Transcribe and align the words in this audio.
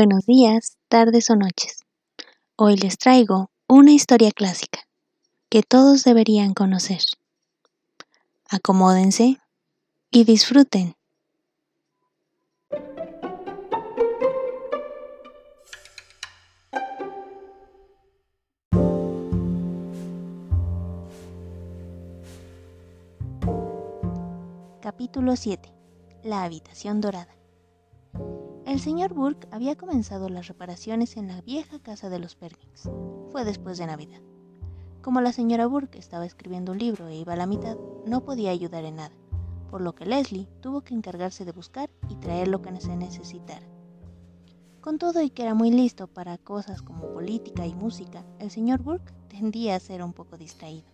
Buenos 0.00 0.26
días, 0.26 0.76
tardes 0.86 1.28
o 1.28 1.34
noches. 1.34 1.80
Hoy 2.54 2.76
les 2.76 2.98
traigo 2.98 3.50
una 3.66 3.90
historia 3.90 4.30
clásica 4.30 4.78
que 5.50 5.64
todos 5.64 6.04
deberían 6.04 6.54
conocer. 6.54 7.00
Acomódense 8.48 9.38
y 10.12 10.22
disfruten. 10.22 10.94
Capítulo 24.80 25.34
7. 25.34 25.72
La 26.22 26.44
habitación 26.44 27.00
dorada. 27.00 27.34
El 28.68 28.80
señor 28.80 29.14
Burke 29.14 29.48
había 29.50 29.76
comenzado 29.76 30.28
las 30.28 30.46
reparaciones 30.46 31.16
en 31.16 31.28
la 31.28 31.40
vieja 31.40 31.78
casa 31.78 32.10
de 32.10 32.18
los 32.18 32.34
Perkins. 32.34 32.90
Fue 33.30 33.46
después 33.46 33.78
de 33.78 33.86
Navidad. 33.86 34.20
Como 35.00 35.22
la 35.22 35.32
señora 35.32 35.66
Burke 35.66 35.98
estaba 35.98 36.26
escribiendo 36.26 36.72
un 36.72 36.78
libro 36.78 37.08
e 37.08 37.16
iba 37.16 37.32
a 37.32 37.36
la 37.36 37.46
mitad, 37.46 37.78
no 38.04 38.26
podía 38.26 38.50
ayudar 38.50 38.84
en 38.84 38.96
nada, 38.96 39.14
por 39.70 39.80
lo 39.80 39.94
que 39.94 40.04
Leslie 40.04 40.50
tuvo 40.60 40.82
que 40.82 40.92
encargarse 40.92 41.46
de 41.46 41.52
buscar 41.52 41.88
y 42.10 42.16
traer 42.16 42.48
lo 42.48 42.60
que 42.60 42.78
se 42.78 42.94
necesitara. 42.94 43.66
Con 44.82 44.98
todo 44.98 45.22
y 45.22 45.30
que 45.30 45.44
era 45.44 45.54
muy 45.54 45.70
listo 45.70 46.06
para 46.06 46.36
cosas 46.36 46.82
como 46.82 47.10
política 47.14 47.64
y 47.64 47.74
música, 47.74 48.22
el 48.38 48.50
señor 48.50 48.82
Burke 48.82 49.14
tendía 49.28 49.76
a 49.76 49.80
ser 49.80 50.02
un 50.02 50.12
poco 50.12 50.36
distraído. 50.36 50.88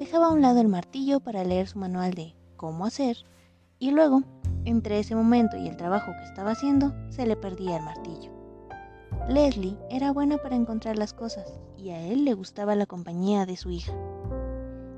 Dejaba 0.00 0.26
a 0.26 0.32
un 0.32 0.42
lado 0.42 0.60
el 0.60 0.66
martillo 0.66 1.20
para 1.20 1.44
leer 1.44 1.68
su 1.68 1.78
manual 1.78 2.14
de 2.14 2.34
cómo 2.56 2.84
hacer 2.84 3.18
y 3.78 3.92
luego 3.92 4.24
entre 4.64 4.98
ese 4.98 5.14
momento 5.14 5.56
y 5.56 5.68
el 5.68 5.76
trabajo 5.76 6.12
que 6.18 6.24
estaba 6.24 6.52
haciendo, 6.52 6.94
se 7.10 7.26
le 7.26 7.36
perdía 7.36 7.76
el 7.76 7.82
martillo. 7.84 8.30
Leslie 9.28 9.78
era 9.90 10.12
buena 10.12 10.38
para 10.38 10.56
encontrar 10.56 10.98
las 10.98 11.12
cosas 11.12 11.52
y 11.76 11.90
a 11.90 12.00
él 12.00 12.24
le 12.24 12.34
gustaba 12.34 12.74
la 12.74 12.86
compañía 12.86 13.46
de 13.46 13.56
su 13.56 13.70
hija. 13.70 13.92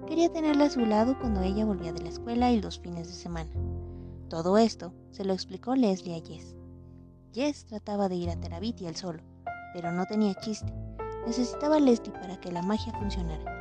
Quería 0.06 0.32
tenerla 0.32 0.66
a 0.66 0.70
su 0.70 0.80
lado 0.80 1.18
cuando 1.18 1.40
ella 1.42 1.64
volvía 1.64 1.92
de 1.92 2.02
la 2.02 2.08
escuela 2.08 2.50
y 2.50 2.60
los 2.60 2.78
fines 2.78 3.08
de 3.08 3.14
semana. 3.14 3.50
Todo 4.28 4.58
esto 4.58 4.92
se 5.10 5.24
lo 5.24 5.32
explicó 5.32 5.74
Leslie 5.74 6.16
a 6.16 6.24
Jess. 6.24 6.56
Jess 7.32 7.66
trataba 7.66 8.08
de 8.08 8.16
ir 8.16 8.30
a 8.30 8.36
Terabiti 8.36 8.86
él 8.86 8.96
solo, 8.96 9.22
pero 9.74 9.92
no 9.92 10.06
tenía 10.06 10.34
chiste. 10.34 10.72
Necesitaba 11.26 11.78
Leslie 11.78 12.12
para 12.12 12.40
que 12.40 12.52
la 12.52 12.62
magia 12.62 12.92
funcionara. 12.98 13.55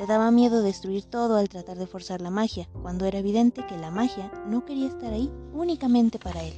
Le 0.00 0.06
daba 0.06 0.30
miedo 0.30 0.62
destruir 0.62 1.04
todo 1.04 1.36
al 1.36 1.50
tratar 1.50 1.76
de 1.76 1.86
forzar 1.86 2.22
la 2.22 2.30
magia, 2.30 2.70
cuando 2.80 3.04
era 3.04 3.18
evidente 3.18 3.66
que 3.66 3.76
la 3.76 3.90
magia 3.90 4.32
no 4.46 4.64
quería 4.64 4.88
estar 4.88 5.12
ahí 5.12 5.30
únicamente 5.52 6.18
para 6.18 6.42
él. 6.42 6.54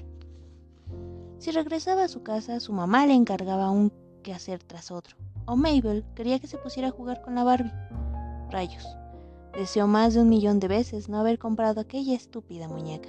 Si 1.39 1.51
regresaba 1.51 2.05
a 2.05 2.09
su 2.09 2.23
casa, 2.23 2.61
su 2.61 2.73
mamá 2.73 3.05
le 3.05 3.15
encargaba 3.15 3.73
un 3.73 3.93
quehacer 4.23 4.63
tras 4.63 4.93
otro, 4.93 5.17
o 5.45 5.57
Mabel 5.57 6.05
quería 6.15 6.39
que 6.39 6.47
se 6.47 6.57
pusiera 6.57 6.91
a 6.91 6.93
jugar 6.93 7.20
con 7.20 7.35
la 7.35 7.43
Barbie. 7.43 7.73
Rayos. 8.48 8.87
Deseó 9.55 9.89
más 9.89 10.15
de 10.15 10.20
un 10.20 10.29
millón 10.29 10.61
de 10.61 10.69
veces 10.69 11.09
no 11.09 11.19
haber 11.19 11.41
comprado 11.41 11.81
aquella 11.81 12.15
estúpida 12.15 12.69
muñeca. 12.69 13.09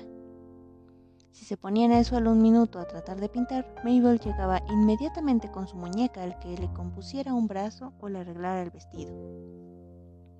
Si 1.31 1.45
se 1.45 1.57
ponía 1.57 1.85
en 1.85 1.91
el 1.91 2.05
suelo 2.05 2.31
un 2.31 2.41
minuto 2.41 2.79
a 2.79 2.87
tratar 2.87 3.19
de 3.19 3.29
pintar, 3.29 3.71
Mabel 3.83 4.19
llegaba 4.19 4.63
inmediatamente 4.67 5.51
con 5.51 5.67
su 5.67 5.75
muñeca 5.75 6.23
al 6.23 6.39
que 6.39 6.57
le 6.57 6.73
compusiera 6.73 7.35
un 7.35 7.47
brazo 7.47 7.93
o 7.99 8.09
le 8.09 8.17
arreglara 8.17 8.63
el 8.63 8.71
vestido. 8.71 9.13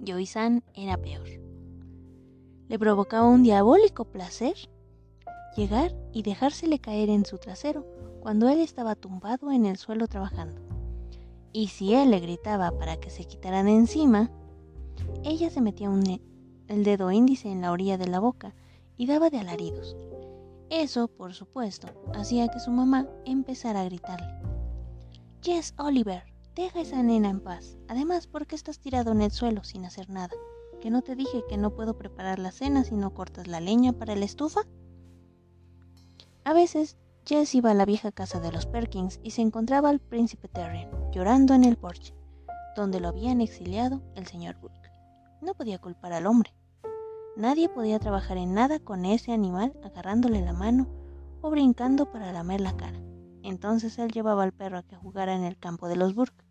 Joy-san 0.04 0.64
era 0.74 0.98
peor. 0.98 1.28
Le 2.68 2.80
provocaba 2.80 3.28
un 3.28 3.44
diabólico 3.44 4.06
placer 4.06 4.56
llegar 5.56 5.96
y 6.12 6.24
dejársele 6.24 6.80
caer 6.80 7.10
en 7.10 7.26
su 7.26 7.38
trasero 7.38 7.86
cuando 8.22 8.50
él 8.50 8.60
estaba 8.60 8.96
tumbado 8.96 9.52
en 9.52 9.66
el 9.66 9.78
suelo 9.78 10.08
trabajando. 10.08 10.62
Y 11.52 11.68
si 11.68 11.94
él 11.94 12.12
le 12.12 12.20
gritaba 12.20 12.72
para 12.78 12.98
que 12.98 13.10
se 13.10 13.26
quitaran 13.26 13.68
encima, 13.68 14.32
ella 15.24 15.50
se 15.50 15.62
metía 15.62 15.90
el 16.68 16.84
dedo 16.84 17.12
índice 17.12 17.52
en 17.52 17.62
la 17.62 17.72
orilla 17.72 17.98
de 17.98 18.08
la 18.08 18.20
boca 18.20 18.56
y 18.98 19.06
daba 19.06 19.30
de 19.30 19.40
alaridos. 19.40 19.96
Eso, 20.70 21.08
por 21.08 21.34
supuesto, 21.34 21.88
hacía 22.16 22.48
que 22.48 22.60
su 22.60 22.72
mamá 22.72 23.08
empezara 23.26 23.82
a 23.82 23.86
gritarle. 23.86 24.28
Yes, 25.44 25.76
Oliver, 25.78 26.33
Deja 26.56 26.82
esa 26.82 27.02
nena 27.02 27.30
en 27.30 27.40
paz. 27.40 27.78
Además, 27.88 28.28
¿por 28.28 28.46
qué 28.46 28.56
estás 28.56 28.80
tirado 28.80 29.12
en 29.12 29.22
el 29.22 29.32
suelo 29.32 29.64
sin 29.64 29.86
hacer 29.86 30.10
nada? 30.10 30.36
¿Que 30.82 30.92
no 30.92 31.02
te 31.02 31.16
dije 31.16 31.44
que 31.50 31.58
no 31.58 31.76
puedo 31.76 31.98
preparar 31.98 32.38
la 32.38 32.52
cena 32.52 32.84
si 32.84 32.96
no 32.96 33.14
cortas 33.14 33.48
la 33.48 33.60
leña 33.60 33.94
para 33.94 34.16
la 34.16 34.26
estufa? 34.26 34.62
A 36.44 36.54
veces, 36.54 36.98
Jess 37.26 37.56
iba 37.56 37.72
a 37.72 37.74
la 37.74 37.86
vieja 37.86 38.12
casa 38.12 38.40
de 38.40 38.52
los 38.52 38.68
Perkins 38.68 39.20
y 39.24 39.32
se 39.32 39.42
encontraba 39.42 39.90
al 39.90 40.00
príncipe 40.00 40.48
Terrien 40.48 40.90
llorando 41.12 41.54
en 41.54 41.64
el 41.64 41.78
porche, 41.78 42.14
donde 42.76 43.00
lo 43.00 43.08
habían 43.08 43.40
exiliado 43.42 44.04
el 44.16 44.28
señor 44.28 44.58
Burke. 44.60 44.92
No 45.42 45.56
podía 45.56 45.80
culpar 45.80 46.14
al 46.14 46.28
hombre. 46.28 46.54
Nadie 47.36 47.70
podía 47.70 47.98
trabajar 47.98 48.38
en 48.38 48.54
nada 48.54 48.80
con 48.80 49.06
ese 49.06 49.32
animal 49.32 49.74
agarrándole 49.84 50.42
la 50.42 50.54
mano 50.54 50.88
o 51.42 51.50
brincando 51.50 52.12
para 52.12 52.32
lamer 52.32 52.62
la 52.62 52.78
cara. 52.78 53.00
Entonces 53.44 54.00
él 54.00 54.12
llevaba 54.12 54.44
al 54.44 54.54
perro 54.54 54.78
a 54.78 54.84
que 54.84 54.96
jugara 54.96 55.36
en 55.36 55.44
el 55.44 55.58
campo 55.58 55.88
de 55.88 55.96
los 55.96 56.16
Burke. 56.16 56.43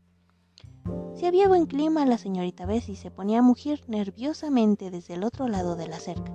Si 1.14 1.26
había 1.26 1.48
buen 1.48 1.66
clima, 1.66 2.04
la 2.06 2.18
señorita 2.18 2.66
Bessie 2.66 2.96
se 2.96 3.10
ponía 3.10 3.38
a 3.38 3.42
mugir 3.42 3.82
nerviosamente 3.86 4.90
desde 4.90 5.14
el 5.14 5.24
otro 5.24 5.46
lado 5.46 5.76
de 5.76 5.86
la 5.86 6.00
cerca, 6.00 6.32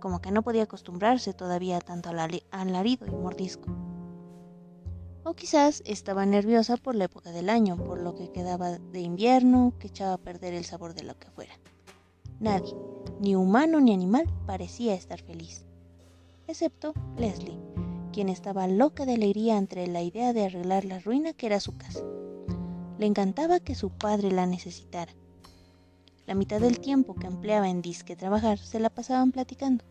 como 0.00 0.20
que 0.20 0.32
no 0.32 0.42
podía 0.42 0.64
acostumbrarse 0.64 1.34
todavía 1.34 1.80
tanto 1.80 2.08
al 2.08 2.18
alarido 2.50 3.06
y 3.06 3.10
mordisco. 3.10 3.70
O 5.24 5.34
quizás 5.34 5.82
estaba 5.86 6.26
nerviosa 6.26 6.76
por 6.76 6.96
la 6.96 7.04
época 7.04 7.30
del 7.30 7.48
año, 7.48 7.76
por 7.76 8.00
lo 8.00 8.14
que 8.14 8.32
quedaba 8.32 8.78
de 8.78 9.00
invierno, 9.00 9.74
que 9.78 9.86
echaba 9.86 10.14
a 10.14 10.18
perder 10.18 10.54
el 10.54 10.64
sabor 10.64 10.94
de 10.94 11.04
lo 11.04 11.16
que 11.16 11.30
fuera. 11.30 11.52
Nadie, 12.40 12.74
ni 13.20 13.36
humano 13.36 13.80
ni 13.80 13.94
animal, 13.94 14.26
parecía 14.46 14.94
estar 14.94 15.20
feliz, 15.20 15.64
excepto 16.48 16.92
Leslie, 17.16 17.60
quien 18.12 18.28
estaba 18.28 18.66
loca 18.66 19.06
de 19.06 19.14
alegría 19.14 19.56
entre 19.58 19.86
la 19.86 20.02
idea 20.02 20.32
de 20.32 20.46
arreglar 20.46 20.84
la 20.84 20.98
ruina 20.98 21.32
que 21.34 21.46
era 21.46 21.60
su 21.60 21.76
casa. 21.76 22.00
Le 22.98 23.06
encantaba 23.06 23.60
que 23.60 23.74
su 23.74 23.90
padre 23.90 24.30
la 24.30 24.46
necesitara. 24.46 25.12
La 26.26 26.34
mitad 26.34 26.60
del 26.60 26.78
tiempo 26.78 27.14
que 27.14 27.26
empleaba 27.26 27.68
en 27.68 27.82
disque 27.82 28.16
trabajar 28.16 28.58
se 28.58 28.78
la 28.78 28.90
pasaban 28.90 29.32
platicando. 29.32 29.84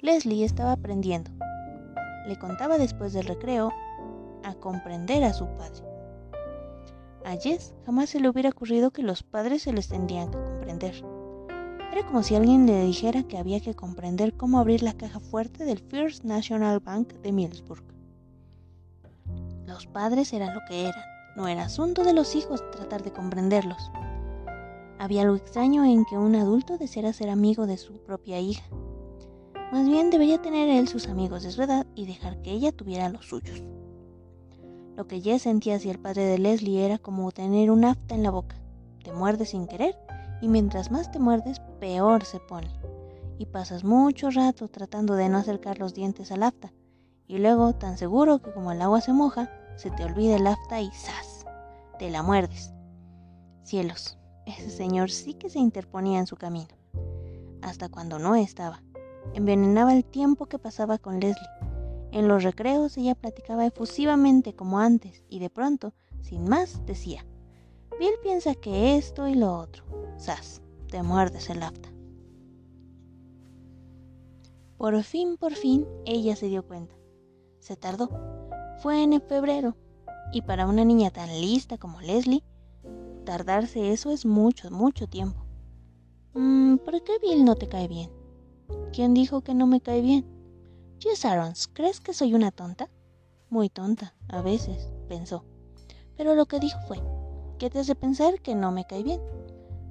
Leslie 0.00 0.44
estaba 0.44 0.72
aprendiendo. 0.72 1.30
Le 2.26 2.38
contaba 2.38 2.78
después 2.78 3.12
del 3.12 3.26
recreo 3.26 3.72
a 4.42 4.54
comprender 4.54 5.24
a 5.24 5.32
su 5.32 5.46
padre. 5.46 5.82
A 7.24 7.36
Jess 7.36 7.74
jamás 7.84 8.10
se 8.10 8.20
le 8.20 8.28
hubiera 8.28 8.50
ocurrido 8.50 8.90
que 8.90 9.02
los 9.02 9.22
padres 9.22 9.62
se 9.62 9.72
les 9.72 9.88
tendrían 9.88 10.30
que 10.30 10.38
comprender. 10.38 11.04
Era 11.92 12.06
como 12.06 12.22
si 12.22 12.34
alguien 12.34 12.66
le 12.66 12.84
dijera 12.84 13.22
que 13.22 13.38
había 13.38 13.60
que 13.60 13.74
comprender 13.74 14.36
cómo 14.36 14.58
abrir 14.58 14.82
la 14.82 14.92
caja 14.92 15.20
fuerte 15.20 15.64
del 15.64 15.78
First 15.78 16.24
National 16.24 16.80
Bank 16.80 17.12
de 17.14 17.32
Millsburg. 17.32 17.82
Los 19.66 19.86
padres 19.86 20.32
eran 20.32 20.54
lo 20.54 20.60
que 20.68 20.82
eran, 20.82 21.17
no 21.38 21.46
era 21.46 21.66
asunto 21.66 22.02
de 22.02 22.12
los 22.12 22.34
hijos 22.34 22.68
tratar 22.72 23.04
de 23.04 23.12
comprenderlos. 23.12 23.92
Había 24.98 25.22
algo 25.22 25.36
extraño 25.36 25.84
en 25.84 26.04
que 26.04 26.18
un 26.18 26.34
adulto 26.34 26.78
deseara 26.78 27.12
ser 27.12 27.30
amigo 27.30 27.68
de 27.68 27.78
su 27.78 28.02
propia 28.02 28.40
hija. 28.40 28.64
Más 29.70 29.86
bien 29.86 30.10
debería 30.10 30.42
tener 30.42 30.68
él 30.68 30.88
sus 30.88 31.06
amigos 31.06 31.44
de 31.44 31.52
su 31.52 31.62
edad 31.62 31.86
y 31.94 32.06
dejar 32.06 32.42
que 32.42 32.50
ella 32.50 32.72
tuviera 32.72 33.08
los 33.08 33.28
suyos. 33.28 33.62
Lo 34.96 35.06
que 35.06 35.20
Jess 35.20 35.42
sentía 35.42 35.76
hacia 35.76 35.92
el 35.92 36.00
padre 36.00 36.24
de 36.24 36.38
Leslie 36.38 36.84
era 36.84 36.98
como 36.98 37.30
tener 37.30 37.70
un 37.70 37.84
afta 37.84 38.16
en 38.16 38.24
la 38.24 38.32
boca. 38.32 38.56
Te 39.04 39.12
muerde 39.12 39.46
sin 39.46 39.68
querer 39.68 39.96
y 40.42 40.48
mientras 40.48 40.90
más 40.90 41.12
te 41.12 41.20
muerdes, 41.20 41.60
peor 41.78 42.24
se 42.24 42.40
pone. 42.40 42.68
Y 43.38 43.46
pasas 43.46 43.84
mucho 43.84 44.30
rato 44.30 44.66
tratando 44.66 45.14
de 45.14 45.28
no 45.28 45.38
acercar 45.38 45.78
los 45.78 45.94
dientes 45.94 46.32
al 46.32 46.42
afta. 46.42 46.72
Y 47.28 47.38
luego, 47.38 47.74
tan 47.74 47.96
seguro 47.96 48.42
que 48.42 48.52
como 48.52 48.72
el 48.72 48.82
agua 48.82 49.00
se 49.00 49.12
moja, 49.12 49.48
se 49.78 49.92
te 49.92 50.04
olvida 50.04 50.34
el 50.34 50.46
afta 50.48 50.80
y 50.80 50.90
¡zas! 50.90 51.37
Te 51.98 52.10
la 52.10 52.22
muerdes. 52.22 52.72
Cielos, 53.64 54.18
ese 54.46 54.70
señor 54.70 55.10
sí 55.10 55.34
que 55.34 55.50
se 55.50 55.58
interponía 55.58 56.18
en 56.20 56.26
su 56.26 56.36
camino. 56.36 56.74
Hasta 57.60 57.88
cuando 57.88 58.18
no 58.18 58.36
estaba. 58.36 58.82
Envenenaba 59.34 59.92
el 59.92 60.04
tiempo 60.04 60.46
que 60.46 60.58
pasaba 60.58 60.98
con 60.98 61.20
Leslie. 61.20 61.48
En 62.12 62.28
los 62.28 62.44
recreos 62.44 62.96
ella 62.96 63.14
platicaba 63.14 63.66
efusivamente 63.66 64.54
como 64.54 64.78
antes 64.78 65.24
y 65.28 65.40
de 65.40 65.50
pronto, 65.50 65.92
sin 66.22 66.48
más, 66.48 66.86
decía, 66.86 67.26
Bill 67.98 68.14
piensa 68.22 68.54
que 68.54 68.96
esto 68.96 69.26
y 69.26 69.34
lo 69.34 69.54
otro. 69.54 69.84
Sas, 70.16 70.62
te 70.88 71.02
muerdes 71.02 71.50
el 71.50 71.62
afta. 71.62 71.88
Por 74.78 75.02
fin, 75.02 75.36
por 75.36 75.54
fin, 75.54 75.84
ella 76.06 76.36
se 76.36 76.46
dio 76.46 76.64
cuenta. 76.64 76.94
Se 77.58 77.76
tardó. 77.76 78.08
Fue 78.78 79.02
en 79.02 79.20
febrero. 79.20 79.76
Y 80.32 80.42
para 80.42 80.66
una 80.66 80.84
niña 80.84 81.10
tan 81.10 81.28
lista 81.40 81.78
como 81.78 82.00
Leslie, 82.00 82.44
tardarse 83.24 83.92
eso 83.92 84.10
es 84.10 84.26
mucho, 84.26 84.70
mucho 84.70 85.06
tiempo. 85.08 85.44
Mm, 86.34 86.76
¿Por 86.78 87.02
qué 87.02 87.18
Bill 87.20 87.44
no 87.44 87.56
te 87.56 87.68
cae 87.68 87.88
bien? 87.88 88.10
¿Quién 88.92 89.14
dijo 89.14 89.42
que 89.42 89.54
no 89.54 89.66
me 89.66 89.80
cae 89.80 90.02
bien? 90.02 90.26
Jess 91.00 91.24
Arons, 91.24 91.68
¿crees 91.68 92.00
que 92.00 92.12
soy 92.12 92.34
una 92.34 92.50
tonta? 92.50 92.90
Muy 93.50 93.70
tonta, 93.70 94.14
a 94.28 94.42
veces, 94.42 94.92
pensó. 95.08 95.44
Pero 96.16 96.34
lo 96.34 96.46
que 96.46 96.58
dijo 96.58 96.78
fue, 96.86 97.00
¿qué 97.58 97.70
te 97.70 97.78
hace 97.78 97.94
pensar 97.94 98.40
que 98.40 98.54
no 98.54 98.72
me 98.72 98.86
cae 98.86 99.02
bien? 99.02 99.20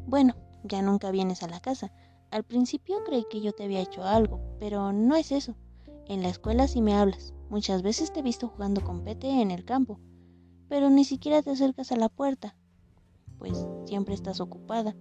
Bueno, 0.06 0.36
ya 0.64 0.82
nunca 0.82 1.12
vienes 1.12 1.44
a 1.44 1.48
la 1.48 1.60
casa. 1.60 1.92
Al 2.30 2.44
principio 2.44 3.04
creí 3.06 3.26
que 3.30 3.42
yo 3.42 3.54
te 3.54 3.64
había 3.64 3.82
hecho 3.82 4.04
algo, 4.04 4.40
pero 4.60 4.92
no 4.92 5.16
es 5.16 5.32
eso. 5.32 5.56
En 6.08 6.22
la 6.22 6.30
escuela 6.30 6.68
sí 6.68 6.82
me 6.82 6.96
hablas. 6.96 7.34
Muchas 7.50 7.82
veces 7.82 8.12
te 8.12 8.20
he 8.20 8.24
visto 8.24 8.50
jugando 8.50 8.82
con 8.82 9.04
Pete 9.04 9.42
en 9.42 9.52
el 9.52 9.64
campo, 9.64 10.00
pero 10.70 10.90
ni 10.90 11.04
siquiera 11.06 11.42
te 11.42 11.52
acercas 11.52 11.92
a 11.92 11.96
la 11.96 12.10
puerta, 12.10 12.56
pues 13.38 13.68
siempre 13.86 14.14
estás 14.14 14.40
ocupada. 14.40 14.96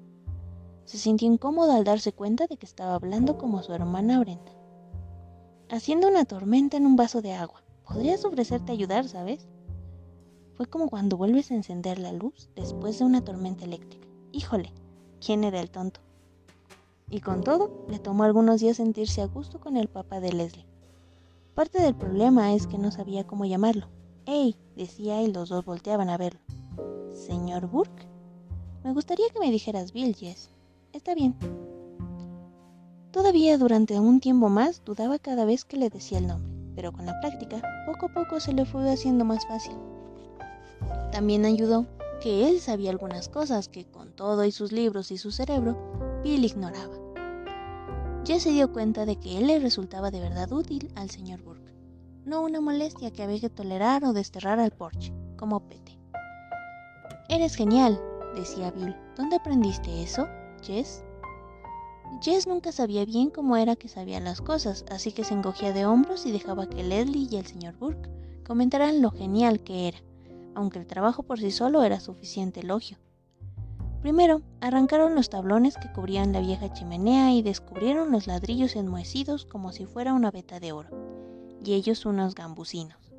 Se 0.85 0.99
sintió 0.99 1.27
incómoda 1.27 1.77
al 1.77 1.85
darse 1.85 2.13
cuenta 2.13 2.47
de 2.47 2.57
que 2.57 2.67
estaba 2.67 2.95
hablando 2.95 3.39
como 3.39 3.63
su 3.63 3.73
hermana 3.73 4.21
Brenda. 4.21 4.53
Haciendo 5.69 6.09
una 6.09 6.25
tormenta 6.25 6.77
en 6.77 6.87
un 6.87 6.95
vaso 6.95 7.23
de 7.23 7.33
agua. 7.33 7.63
Podrías 7.87 8.25
ofrecerte 8.25 8.73
ayudar, 8.73 9.09
¿sabes? 9.09 9.49
Fue 10.55 10.67
como 10.67 10.89
cuando 10.89 11.17
vuelves 11.17 11.51
a 11.51 11.55
encender 11.55 11.99
la 11.99 12.13
luz 12.13 12.51
después 12.55 12.99
de 12.99 13.05
una 13.05 13.23
tormenta 13.23 13.65
eléctrica. 13.65 14.07
Híjole, 14.33 14.73
¿quién 15.25 15.45
era 15.45 15.61
el 15.61 15.71
tonto? 15.71 16.01
Y 17.11 17.21
con 17.21 17.43
todo, 17.43 17.85
le 17.89 17.99
tomó 17.99 18.25
algunos 18.25 18.61
días 18.61 18.79
sentirse 18.79 19.23
a 19.23 19.27
gusto 19.27 19.61
con 19.61 19.77
el 19.77 19.89
papá 19.89 20.21
de 20.21 20.33
Leslie. 20.33 20.67
Parte 21.55 21.81
del 21.81 21.95
problema 21.95 22.53
es 22.53 22.67
que 22.67 22.79
no 22.79 22.91
sabía 22.91 23.27
cómo 23.27 23.45
llamarlo. 23.45 23.89
¡Ey! 24.27 24.57
decía 24.75 25.23
y 25.23 25.33
los 25.33 25.49
dos 25.49 25.65
volteaban 25.65 26.11
a 26.11 26.19
verlo. 26.19 26.41
¿Señor 27.13 27.69
Burke? 27.69 28.07
Me 28.83 28.93
gustaría 28.93 29.29
que 29.31 29.39
me 29.39 29.51
dijeras 29.51 29.93
Bill, 29.93 30.15
Jess. 30.15 30.51
Está 30.93 31.15
bien. 31.15 31.35
Todavía 33.13 33.57
durante 33.57 33.99
un 33.99 34.21
tiempo 34.21 34.49
más 34.49 34.85
dudaba 34.85 35.19
cada 35.19 35.45
vez 35.45 35.65
que 35.65 35.77
le 35.77 35.91
decía 35.91 36.19
el 36.19 36.27
nombre, 36.27 36.53
pero 36.75 36.93
con 36.93 37.07
la 37.07 37.19
práctica, 37.21 37.63
poco 37.87 38.07
a 38.07 38.15
poco 38.15 38.41
se 38.41 38.53
le 38.53 38.65
fue 38.65 38.91
haciendo 38.91 39.25
más 39.25 39.47
fácil. 39.47 39.77
También 41.13 41.45
ayudó 41.45 41.87
que 42.21 42.49
él 42.49 42.61
sabía 42.61 42.91
algunas 42.91 43.29
cosas 43.29 43.69
que 43.69 43.87
con 43.87 44.13
todo 44.13 44.45
y 44.45 44.53
sus 44.53 44.73
libros 44.73 45.11
y 45.11 45.19
su 45.19 45.31
cerebro, 45.31 45.77
Bill 46.23 46.45
ignoraba. 46.45 46.95
Jess 48.27 48.43
se 48.43 48.51
dio 48.51 48.73
cuenta 48.73 49.07
de 49.07 49.17
que 49.17 49.39
él 49.39 49.47
le 49.47 49.61
resultaba 49.61 50.11
de 50.11 50.21
verdad 50.21 50.53
útil 50.53 50.91
al 50.95 51.11
señor 51.11 51.43
Burke, 51.43 51.66
no 52.27 52.43
una 52.43 52.61
molestia 52.61 53.13
que 53.13 53.23
había 53.23 53.41
que 53.41 53.51
tolerar 53.51 54.05
o 54.05 54.13
desterrar 54.13 54.59
al 54.59 54.73
porche, 54.73 55.15
como 55.37 55.61
Pete. 55.61 55.97
Eres 57.29 57.55
genial, 57.55 58.01
decía 58.35 58.73
Bill. 58.73 58.97
¿Dónde 59.17 59.37
aprendiste 59.37 60.03
eso, 60.03 60.27
Jess? 60.61 61.05
Jess 62.21 62.49
nunca 62.49 62.73
sabía 62.73 63.05
bien 63.05 63.31
cómo 63.31 63.57
era 63.57 63.77
que 63.77 63.89
sabía 63.89 64.19
las 64.19 64.41
cosas, 64.41 64.85
así 64.91 65.13
que 65.13 65.23
se 65.23 65.35
encogía 65.35 65.73
de 65.73 65.87
hombros 65.87 66.27
y 66.27 66.33
dejaba 66.33 66.69
que 66.69 66.83
Leslie 66.83 67.29
y 67.31 67.37
el 67.37 67.47
señor 67.47 67.77
Burke 67.77 68.11
comentaran 68.45 69.03
lo 69.03 69.13
genial 69.13 69.61
que 69.61 69.87
era, 69.87 69.99
aunque 70.57 70.81
el 70.81 70.87
trabajo 70.87 71.23
por 71.23 71.39
sí 71.39 71.53
solo 71.53 71.85
era 71.85 72.01
suficiente 72.01 72.61
elogio. 72.61 72.99
Primero, 74.03 74.43
arrancaron 74.61 75.15
los 75.15 75.31
tablones 75.31 75.77
que 75.77 75.93
cubrían 75.93 76.33
la 76.33 76.41
vieja 76.41 76.73
chimenea 76.73 77.33
y 77.33 77.43
descubrieron 77.43 78.11
los 78.11 78.27
ladrillos 78.27 78.75
enmohecidos 78.75 79.47
como 79.47 79.73
si 79.73 79.87
fuera 79.87 80.13
una 80.13 80.31
veta 80.31 80.61
de 80.61 80.73
oro, 80.73 80.91
y 81.67 81.75
ellos 81.75 82.07
unos 82.07 82.35
gambusinos. 82.35 83.13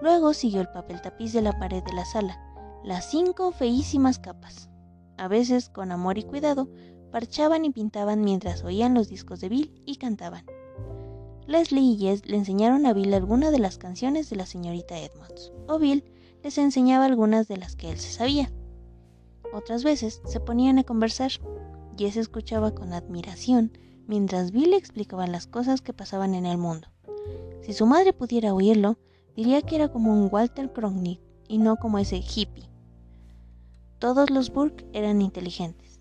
Luego 0.00 0.34
siguió 0.34 0.60
el 0.60 0.68
papel 0.68 1.00
tapiz 1.00 1.32
de 1.32 1.42
la 1.42 1.58
pared 1.58 1.82
de 1.84 1.92
la 1.92 2.04
sala, 2.04 2.38
las 2.82 3.10
cinco 3.10 3.52
feísimas 3.52 4.18
capas. 4.18 4.68
A 5.16 5.28
veces, 5.28 5.68
con 5.68 5.92
amor 5.92 6.18
y 6.18 6.24
cuidado, 6.24 6.68
parchaban 7.12 7.64
y 7.64 7.70
pintaban 7.70 8.22
mientras 8.22 8.64
oían 8.64 8.94
los 8.94 9.08
discos 9.08 9.40
de 9.40 9.48
Bill 9.48 9.82
y 9.86 9.96
cantaban. 9.96 10.44
Leslie 11.46 11.82
y 11.82 11.98
Jess 11.98 12.26
le 12.26 12.36
enseñaron 12.36 12.86
a 12.86 12.92
Bill 12.92 13.12
algunas 13.14 13.52
de 13.52 13.58
las 13.58 13.78
canciones 13.78 14.30
de 14.30 14.36
la 14.36 14.46
señorita 14.46 14.98
Edmonds, 14.98 15.52
o 15.68 15.78
Bill 15.78 16.04
les 16.42 16.58
enseñaba 16.58 17.04
algunas 17.04 17.46
de 17.46 17.58
las 17.58 17.76
que 17.76 17.90
él 17.90 17.98
se 17.98 18.12
sabía. 18.12 18.50
Otras 19.52 19.84
veces 19.84 20.22
se 20.24 20.40
ponían 20.40 20.78
a 20.78 20.84
conversar. 20.84 21.30
Jess 21.96 22.16
escuchaba 22.16 22.74
con 22.74 22.92
admiración 22.92 23.76
mientras 24.06 24.50
Bill 24.50 24.72
explicaba 24.72 25.26
las 25.26 25.46
cosas 25.46 25.82
que 25.82 25.92
pasaban 25.92 26.34
en 26.34 26.46
el 26.46 26.58
mundo. 26.58 26.88
Si 27.62 27.72
su 27.72 27.86
madre 27.86 28.12
pudiera 28.12 28.54
oírlo, 28.54 28.98
diría 29.36 29.62
que 29.62 29.76
era 29.76 29.90
como 29.90 30.12
un 30.12 30.28
Walter 30.32 30.72
Cromney 30.72 31.20
y 31.48 31.58
no 31.58 31.76
como 31.76 31.98
ese 31.98 32.16
hippie. 32.16 32.68
Todos 33.98 34.30
los 34.30 34.52
Burke 34.52 34.86
eran 34.92 35.22
inteligentes. 35.22 36.00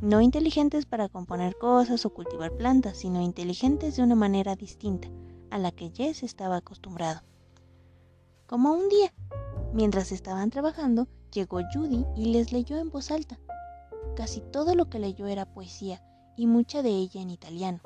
No 0.00 0.20
inteligentes 0.20 0.84
para 0.84 1.08
componer 1.08 1.56
cosas 1.56 2.04
o 2.04 2.10
cultivar 2.10 2.52
plantas, 2.52 2.98
sino 2.98 3.22
inteligentes 3.22 3.96
de 3.96 4.02
una 4.02 4.14
manera 4.14 4.56
distinta 4.56 5.08
a 5.50 5.58
la 5.58 5.70
que 5.70 5.90
Jess 5.90 6.22
estaba 6.22 6.56
acostumbrado. 6.56 7.22
Como 8.46 8.72
un 8.72 8.88
día, 8.88 9.12
mientras 9.72 10.12
estaban 10.12 10.50
trabajando, 10.50 11.08
llegó 11.32 11.60
Judy 11.72 12.04
y 12.16 12.26
les 12.26 12.52
leyó 12.52 12.78
en 12.78 12.90
voz 12.90 13.10
alta. 13.10 13.38
Casi 14.16 14.40
todo 14.40 14.74
lo 14.74 14.90
que 14.90 14.98
leyó 14.98 15.26
era 15.26 15.46
poesía 15.46 16.02
y 16.36 16.46
mucha 16.46 16.82
de 16.82 16.90
ella 16.90 17.22
en 17.22 17.30
italiano, 17.30 17.80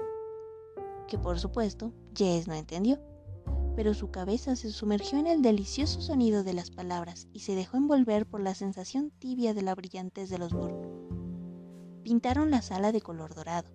que 1.10 1.18
por 1.18 1.38
supuesto 1.38 1.92
Jess 2.16 2.48
no 2.48 2.54
entendió 2.54 2.98
pero 3.80 3.94
su 3.94 4.10
cabeza 4.10 4.56
se 4.56 4.70
sumergió 4.70 5.18
en 5.18 5.26
el 5.26 5.42
delicioso 5.42 6.02
sonido 6.02 6.44
de 6.44 6.52
las 6.52 6.70
palabras 6.70 7.28
y 7.32 7.40
se 7.40 7.54
dejó 7.54 7.78
envolver 7.78 8.26
por 8.26 8.42
la 8.42 8.54
sensación 8.54 9.10
tibia 9.18 9.54
de 9.54 9.62
la 9.62 9.74
brillantez 9.74 10.28
de 10.28 10.38
los 10.38 10.52
Burke. 10.52 10.86
Pintaron 12.02 12.50
la 12.50 12.62
sala 12.62 12.92
de 12.92 13.00
color 13.00 13.34
dorado. 13.34 13.70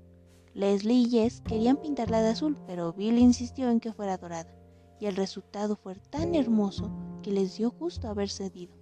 Leslie 0.54 1.02
y 1.02 1.10
Jess 1.10 1.42
querían 1.42 1.78
pintarla 1.78 2.22
de 2.22 2.30
azul, 2.30 2.58
pero 2.68 2.94
Bill 2.94 3.18
insistió 3.18 3.70
en 3.70 3.80
que 3.80 3.94
fuera 3.94 4.18
dorada, 4.18 4.56
y 5.00 5.08
el 5.08 5.16
resultado 5.16 5.76
fue 5.76 5.96
tan 5.96 6.36
hermoso 6.36 6.92
que 7.22 7.32
les 7.32 7.58
dio 7.58 7.72
gusto 7.72 8.08
haber 8.08 8.30
cedido. 8.30 8.76